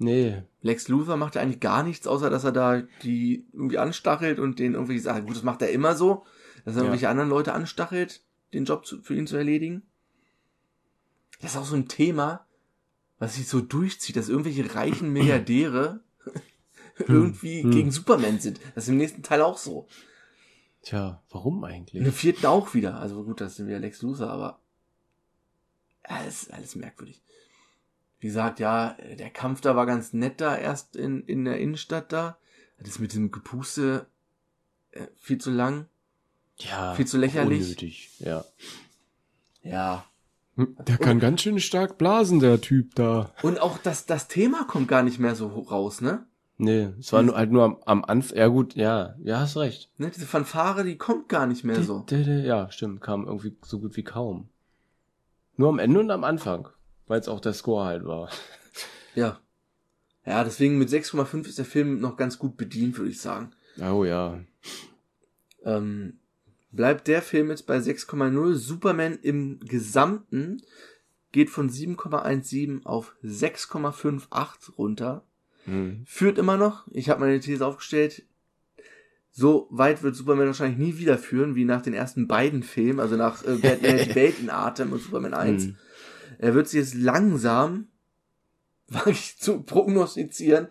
Nee. 0.00 0.42
Lex 0.62 0.88
Luthor 0.88 1.16
macht 1.16 1.34
ja 1.36 1.42
eigentlich 1.42 1.60
gar 1.60 1.82
nichts, 1.82 2.06
außer 2.06 2.30
dass 2.30 2.42
er 2.44 2.52
da 2.52 2.80
die 3.02 3.46
irgendwie 3.52 3.78
anstachelt 3.78 4.38
und 4.38 4.58
den 4.58 4.74
irgendwie 4.74 4.98
sagt, 4.98 5.26
gut, 5.26 5.36
das 5.36 5.42
macht 5.42 5.60
er 5.62 5.70
immer 5.70 5.94
so, 5.94 6.24
dass 6.64 6.74
er 6.74 6.78
Ja. 6.78 6.82
irgendwelche 6.84 7.08
anderen 7.10 7.28
Leute 7.30 7.52
anstachelt, 7.52 8.22
den 8.54 8.64
Job 8.64 8.86
zu, 8.86 9.02
für 9.02 9.14
ihn 9.14 9.26
zu 9.26 9.36
erledigen. 9.36 9.82
Das 11.40 11.52
ist 11.52 11.56
auch 11.58 11.64
so 11.66 11.76
ein 11.76 11.86
Thema, 11.88 12.46
was 13.18 13.36
sich 13.36 13.46
so 13.46 13.60
durchzieht, 13.60 14.16
dass 14.16 14.28
irgendwelche 14.30 14.74
reichen 14.74 15.10
Milliardäre 15.12 16.00
irgendwie 17.06 17.62
Hm. 17.62 17.70
gegen 17.70 17.90
Superman 17.92 18.40
sind. 18.40 18.58
Das 18.74 18.84
ist 18.84 18.90
im 18.90 18.96
nächsten 18.96 19.22
Teil 19.22 19.42
auch 19.42 19.58
so. 19.58 19.86
Tja, 20.82 21.22
warum 21.30 21.62
eigentlich? 21.64 22.02
dem 22.02 22.12
vierten 22.12 22.46
auch 22.46 22.72
wieder. 22.74 22.98
Also 22.98 23.22
gut, 23.24 23.40
das 23.42 23.56
sind 23.56 23.68
wieder 23.68 23.78
Lex 23.78 24.00
Luthor, 24.02 24.30
aber 24.30 24.60
alles, 26.02 26.50
alles 26.50 26.74
merkwürdig. 26.74 27.20
Wie 28.20 28.26
gesagt, 28.26 28.60
ja, 28.60 28.96
der 29.18 29.30
Kampf 29.30 29.60
da 29.62 29.74
war 29.76 29.86
ganz 29.86 30.12
nett 30.12 30.40
da 30.40 30.56
erst 30.56 30.94
in, 30.94 31.22
in 31.24 31.44
der 31.44 31.58
Innenstadt 31.58 32.12
da. 32.12 32.36
Das 32.78 32.98
mit 32.98 33.14
dem 33.14 33.30
Gepuste 33.30 34.06
äh, 34.92 35.06
viel 35.16 35.38
zu 35.38 35.50
lang. 35.50 35.86
Ja. 36.58 36.94
Viel 36.94 37.06
zu 37.06 37.18
lächerlich. 37.18 37.62
Unnötig, 37.62 38.10
ja. 38.20 38.44
Ja. 39.62 40.04
Der 40.56 40.98
kann 40.98 41.20
ganz 41.20 41.40
schön 41.42 41.58
stark 41.60 41.96
blasen, 41.96 42.40
der 42.40 42.60
Typ 42.60 42.94
da. 42.94 43.32
Und 43.42 43.60
auch 43.60 43.78
das, 43.78 44.04
das 44.04 44.28
Thema 44.28 44.64
kommt 44.64 44.88
gar 44.88 45.02
nicht 45.02 45.18
mehr 45.18 45.34
so 45.34 45.48
raus, 45.48 46.00
ne? 46.00 46.26
Nee, 46.58 46.90
es 46.98 47.10
war 47.14 47.22
nur, 47.22 47.36
halt 47.36 47.50
nur 47.50 47.64
am, 47.64 47.78
am 47.86 48.04
Anfang. 48.04 48.36
Ja 48.36 48.48
gut, 48.48 48.74
ja, 48.74 49.14
ja, 49.22 49.40
hast 49.40 49.56
recht. 49.56 49.90
ne? 49.96 50.10
Diese 50.14 50.26
Fanfare, 50.26 50.84
die 50.84 50.98
kommt 50.98 51.30
gar 51.30 51.46
nicht 51.46 51.64
mehr 51.64 51.82
so. 51.82 52.04
Ja, 52.10 52.70
stimmt, 52.70 53.00
kam 53.00 53.26
irgendwie 53.26 53.56
so 53.62 53.80
gut 53.80 53.96
wie 53.96 54.02
kaum. 54.02 54.50
Nur 55.56 55.70
am 55.70 55.78
Ende 55.78 56.00
und 56.00 56.10
am 56.10 56.24
Anfang, 56.24 56.68
weil 57.10 57.20
es 57.20 57.28
auch 57.28 57.40
der 57.40 57.54
Score 57.54 57.84
halt 57.84 58.04
war. 58.04 58.30
Ja. 59.16 59.40
Ja, 60.24 60.44
deswegen 60.44 60.78
mit 60.78 60.90
6,5 60.90 61.48
ist 61.48 61.58
der 61.58 61.64
Film 61.64 61.98
noch 61.98 62.16
ganz 62.16 62.38
gut 62.38 62.56
bedient, 62.56 62.96
würde 62.96 63.10
ich 63.10 63.20
sagen. 63.20 63.50
Oh 63.80 64.04
ja. 64.04 64.38
ähm, 65.64 66.20
bleibt 66.70 67.08
der 67.08 67.20
Film 67.20 67.50
jetzt 67.50 67.66
bei 67.66 67.78
6,0. 67.78 68.54
Superman 68.54 69.18
im 69.22 69.58
Gesamten 69.58 70.62
geht 71.32 71.50
von 71.50 71.68
7,17 71.68 72.84
auf 72.84 73.16
6,58 73.24 74.76
runter. 74.76 75.24
Hm. 75.64 76.04
Führt 76.06 76.38
immer 76.38 76.56
noch. 76.56 76.86
Ich 76.92 77.08
habe 77.08 77.20
meine 77.20 77.40
These 77.40 77.66
aufgestellt. 77.66 78.22
So 79.32 79.66
weit 79.70 80.04
wird 80.04 80.14
Superman 80.14 80.46
wahrscheinlich 80.46 80.78
nie 80.78 80.98
wieder 80.98 81.18
führen, 81.18 81.56
wie 81.56 81.64
nach 81.64 81.82
den 81.82 81.94
ersten 81.94 82.28
beiden 82.28 82.62
Filmen, 82.62 83.00
also 83.00 83.16
nach 83.16 83.44
äh, 83.44 83.56
Batman 83.56 83.98
die 84.04 84.14
Welt 84.14 84.38
in 84.38 84.50
Atem 84.50 84.92
und 84.92 85.02
Superman 85.02 85.34
1. 85.34 85.64
Hm. 85.64 85.76
Er 86.40 86.54
wird 86.54 86.68
sich 86.68 86.80
jetzt 86.80 86.94
langsam, 86.94 87.88
wage 88.88 89.10
ich 89.10 89.38
zu 89.38 89.62
prognostizieren, 89.62 90.68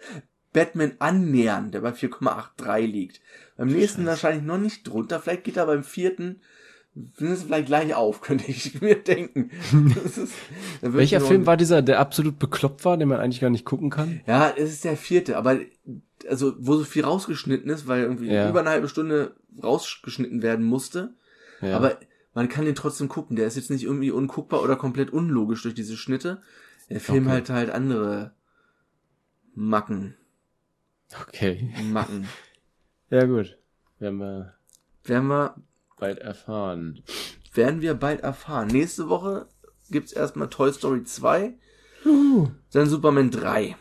Batman 0.51 0.93
annähern, 0.99 1.71
der 1.71 1.81
bei 1.81 1.91
4,83 1.91 2.79
liegt. 2.85 3.21
Beim 3.55 3.67
nächsten 3.67 4.01
Scheiße. 4.01 4.07
wahrscheinlich 4.07 4.43
noch 4.43 4.57
nicht 4.57 4.87
drunter, 4.87 5.19
vielleicht 5.19 5.43
geht 5.43 5.57
er 5.57 5.65
beim 5.67 5.83
vierten 5.83 6.41
sind 7.17 7.31
es 7.31 7.43
vielleicht 7.43 7.67
gleich 7.67 7.93
auf, 7.93 8.21
könnte 8.21 8.49
ich 8.49 8.81
mir 8.81 8.95
denken. 8.95 9.51
Ist, 10.05 10.33
Welcher 10.81 11.21
Film 11.21 11.45
war 11.45 11.57
dieser, 11.57 11.81
der 11.81 11.99
absolut 11.99 12.39
bekloppt 12.39 12.83
war, 12.85 12.97
den 12.97 13.07
man 13.07 13.19
eigentlich 13.19 13.39
gar 13.41 13.49
nicht 13.49 13.65
gucken 13.65 13.89
kann? 13.89 14.21
Ja, 14.25 14.51
es 14.55 14.71
ist 14.71 14.83
der 14.83 14.97
vierte, 14.97 15.37
aber 15.37 15.59
also 16.27 16.53
wo 16.59 16.75
so 16.75 16.83
viel 16.83 17.03
rausgeschnitten 17.05 17.69
ist, 17.69 17.87
weil 17.87 18.03
irgendwie 18.03 18.27
Ja. 18.31 18.49
über 18.49 18.59
eine 18.59 18.69
halbe 18.69 18.89
Stunde 18.89 19.35
rausgeschnitten 19.63 20.41
werden 20.41 20.65
musste. 20.65 21.13
Ja. 21.61 21.77
Aber 21.77 21.97
man 22.39 22.47
kann 22.47 22.63
den 22.63 22.73
trotzdem 22.75 23.09
gucken. 23.09 23.35
Der 23.35 23.47
ist 23.47 23.57
jetzt 23.57 23.69
nicht 23.69 23.83
irgendwie 23.83 24.11
unguckbar 24.11 24.61
oder 24.63 24.77
komplett 24.77 25.09
unlogisch 25.11 25.63
durch 25.63 25.73
diese 25.75 25.97
Schnitte. 25.97 26.41
Der 26.89 27.01
Film 27.01 27.27
Okay. 27.27 27.35
hat 27.35 27.49
halt 27.49 27.69
andere 27.69 28.31
Macken. 29.55 30.15
okay. 31.21 31.69
Macken. 31.91 32.27
Ja 33.11 33.25
gut. 33.25 33.57
Werden 33.97 34.19
wir 34.19 34.53
werden 35.03 35.27
wir, 35.27 35.55
bald 35.97 36.19
erfahren. 36.19 37.03
werden 37.53 37.81
wir 37.81 37.93
bald 37.95 38.21
erfahren. 38.21 38.67
Nächste 38.69 39.09
Woche 39.09 39.49
gibt's 39.91 40.13
erstmal 40.13 40.47
Toy 40.49 40.71
Story 40.71 41.03
2, 41.03 41.55
Juhu. 42.05 42.51
dann 42.71 42.87
Superman 42.87 43.31
3. 43.31 43.75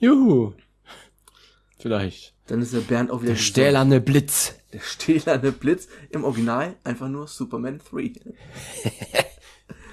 Juhu. 0.00 0.54
Vielleicht. 1.78 2.34
Dann 2.48 2.60
ist 2.60 2.72
der 2.74 2.80
Bernd 2.80 3.12
auch 3.12 3.22
wieder 3.22 3.34
Der 3.34 3.38
stählerne 3.38 4.00
Blitz. 4.00 4.54
Der 4.72 4.80
stählerne 4.80 5.52
Blitz. 5.52 5.88
Im 6.10 6.24
Original 6.24 6.74
einfach 6.84 7.08
nur 7.08 7.26
Superman 7.28 7.80
3. 7.90 8.12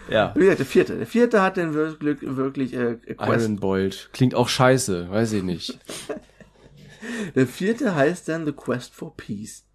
Ja. 0.10 0.34
Wie 0.36 0.40
gesagt, 0.40 0.58
der 0.58 0.66
vierte. 0.66 0.98
Der 0.98 1.06
vierte 1.06 1.40
hat 1.44 1.58
dann 1.58 1.76
wirklich, 1.76 2.18
wirklich 2.36 2.74
äh, 2.74 2.96
Quest. 2.96 3.46
Iron 3.46 3.58
Bolt. 3.58 4.10
Klingt 4.12 4.34
auch 4.34 4.50
scheiße, 4.50 5.08
weiß 5.12 5.34
ich 5.34 5.44
nicht. 5.44 5.78
Der 7.36 7.46
vierte 7.46 7.94
heißt 7.96 8.28
dann 8.28 8.44
The 8.46 8.52
Quest 8.52 8.94
for 8.96 9.16
Peace. 9.16 9.66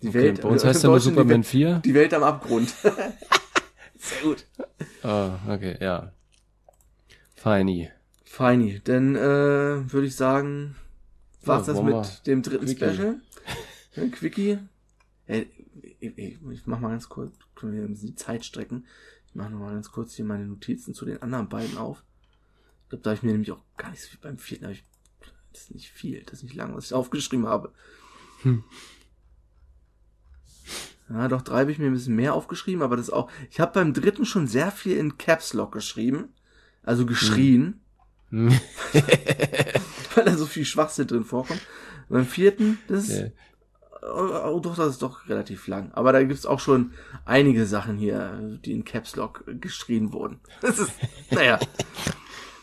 Die 0.00 0.08
Okay, 0.08 0.32
bei 0.32 0.48
uns 0.48 0.64
heißt 0.64 0.82
im 0.82 0.88
er 0.88 0.92
nur 0.92 1.00
Superman 1.00 1.42
die, 1.42 1.46
4. 1.46 1.68
Welt- 1.74 1.84
die 1.84 1.94
Welt 1.94 2.14
am 2.14 2.22
Abgrund. 2.22 2.70
Sehr 3.98 4.22
gut. 4.22 4.46
Ah, 5.02 5.38
okay, 5.46 5.76
ja. 5.78 6.10
Feini. 7.36 7.90
Feini. 8.24 8.80
Dann 8.82 9.14
äh, 9.14 9.20
würde 9.92 10.06
ich 10.06 10.16
sagen, 10.16 10.74
war's 11.42 11.66
Ja, 11.66 11.74
das 11.74 11.82
mit 11.82 11.94
wir- 11.94 12.06
dem 12.26 12.42
dritten 12.42 12.64
Quickie. 12.64 12.94
Special. 12.94 13.20
Ja, 13.94 14.06
Quickie. 14.08 14.58
Äh, 15.26 15.46
ich, 16.00 16.38
ich, 16.42 16.66
mach 16.66 16.80
mal 16.80 16.90
ganz 16.90 17.08
kurz, 17.08 17.32
können 17.54 17.72
wir 17.72 17.82
ein 17.82 17.92
bisschen 17.92 18.08
die 18.08 18.14
Zeit 18.14 18.44
strecken. 18.44 18.86
Ich 19.26 19.34
mache 19.34 19.50
noch 19.50 19.60
mal 19.60 19.74
ganz 19.74 19.90
kurz 19.90 20.14
hier 20.14 20.24
meine 20.24 20.46
Notizen 20.46 20.94
zu 20.94 21.04
den 21.04 21.22
anderen 21.22 21.48
beiden 21.48 21.76
auf. 21.76 22.02
Ich 22.84 22.90
glaube, 22.90 23.02
da 23.02 23.10
habe 23.10 23.16
ich 23.18 23.22
mir 23.22 23.32
nämlich 23.32 23.52
auch 23.52 23.62
gar 23.76 23.90
nicht 23.90 24.02
so 24.02 24.08
viel 24.08 24.20
beim 24.20 24.38
vierten, 24.38 24.70
ich, 24.70 24.84
das 25.52 25.62
ist 25.62 25.74
nicht 25.74 25.90
viel, 25.90 26.22
das 26.22 26.38
ist 26.38 26.44
nicht 26.44 26.54
lang, 26.54 26.74
was 26.74 26.86
ich 26.86 26.94
aufgeschrieben 26.94 27.46
habe. 27.46 27.72
Hm. 28.42 28.64
Ja, 31.10 31.28
doch, 31.28 31.42
drei 31.42 31.60
habe 31.60 31.72
ich 31.72 31.78
mir 31.78 31.86
ein 31.86 31.94
bisschen 31.94 32.16
mehr 32.16 32.34
aufgeschrieben, 32.34 32.82
aber 32.82 32.96
das 32.96 33.10
auch. 33.10 33.30
Ich 33.50 33.60
habe 33.60 33.72
beim 33.72 33.94
dritten 33.94 34.26
schon 34.26 34.46
sehr 34.46 34.70
viel 34.70 34.96
in 34.96 35.16
Caps 35.16 35.52
Lock 35.54 35.72
geschrieben. 35.72 36.28
Also 36.82 37.06
geschrien, 37.06 37.80
Hm. 38.30 38.50
weil 40.14 40.24
da 40.24 40.36
so 40.36 40.46
viel 40.46 40.64
Schwachsinn 40.64 41.06
drin 41.06 41.24
vorkommt. 41.24 41.60
Beim 42.08 42.26
vierten, 42.26 42.78
das 42.88 43.08
ist. 43.08 43.18
Ja. 43.18 43.26
Oh, 44.02 44.54
oh, 44.54 44.60
doch, 44.60 44.76
das 44.76 44.90
ist 44.90 45.02
doch 45.02 45.28
relativ 45.28 45.66
lang. 45.66 45.90
Aber 45.92 46.12
da 46.12 46.22
gibt's 46.22 46.46
auch 46.46 46.60
schon 46.60 46.92
einige 47.24 47.66
Sachen 47.66 47.96
hier, 47.96 48.58
die 48.64 48.72
in 48.72 48.84
Caps 48.84 49.16
Lock 49.16 49.44
geschrien 49.60 50.12
wurden. 50.12 50.40
Das 50.60 50.78
ist, 50.78 50.92
naja. 51.30 51.58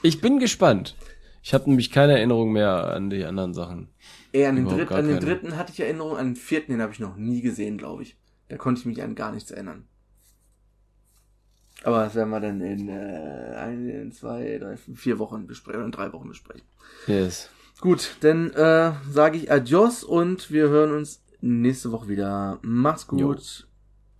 Ich 0.01 0.21
bin 0.21 0.39
gespannt. 0.39 0.95
Ich 1.41 1.53
habe 1.53 1.69
nämlich 1.69 1.91
keine 1.91 2.13
Erinnerung 2.13 2.51
mehr 2.53 2.93
an 2.93 3.09
die 3.09 3.23
anderen 3.23 3.53
Sachen. 3.53 3.89
Eher 4.31 4.49
an 4.49 4.55
den, 4.55 4.67
gar 4.67 4.97
an 4.97 5.07
den 5.07 5.19
dritten 5.19 5.57
hatte 5.57 5.71
ich 5.71 5.79
Erinnerung, 5.79 6.17
an 6.17 6.29
den 6.29 6.35
vierten, 6.35 6.71
den 6.71 6.81
habe 6.81 6.91
ich 6.91 6.99
noch 6.99 7.15
nie 7.15 7.41
gesehen, 7.41 7.77
glaube 7.77 8.03
ich. 8.03 8.17
Da 8.49 8.57
konnte 8.57 8.79
ich 8.79 8.85
mich 8.85 9.01
an 9.01 9.15
gar 9.15 9.31
nichts 9.31 9.51
erinnern. 9.51 9.87
Aber 11.83 12.03
das 12.03 12.15
werden 12.15 12.29
wir 12.29 12.39
dann 12.39 12.61
in 12.61 12.89
äh, 12.89 13.55
ein, 13.57 14.11
zwei, 14.11 14.57
drei, 14.57 14.77
vier 14.77 15.19
Wochen 15.19 15.45
besprechen, 15.45 15.79
oder 15.79 15.85
in 15.85 15.91
drei 15.91 16.11
Wochen 16.13 16.29
besprechen. 16.29 16.63
Yes. 17.05 17.49
Gut, 17.79 18.17
dann 18.21 18.51
äh, 18.53 18.93
sage 19.09 19.37
ich 19.37 19.51
Adios 19.51 20.03
und 20.03 20.49
wir 20.49 20.69
hören 20.69 20.95
uns 20.95 21.21
nächste 21.41 21.91
Woche 21.91 22.07
wieder. 22.07 22.59
Macht's 22.61 23.07
gut. 23.07 23.19
Jo. 23.19 23.35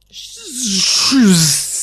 Tschüss. 0.10 1.75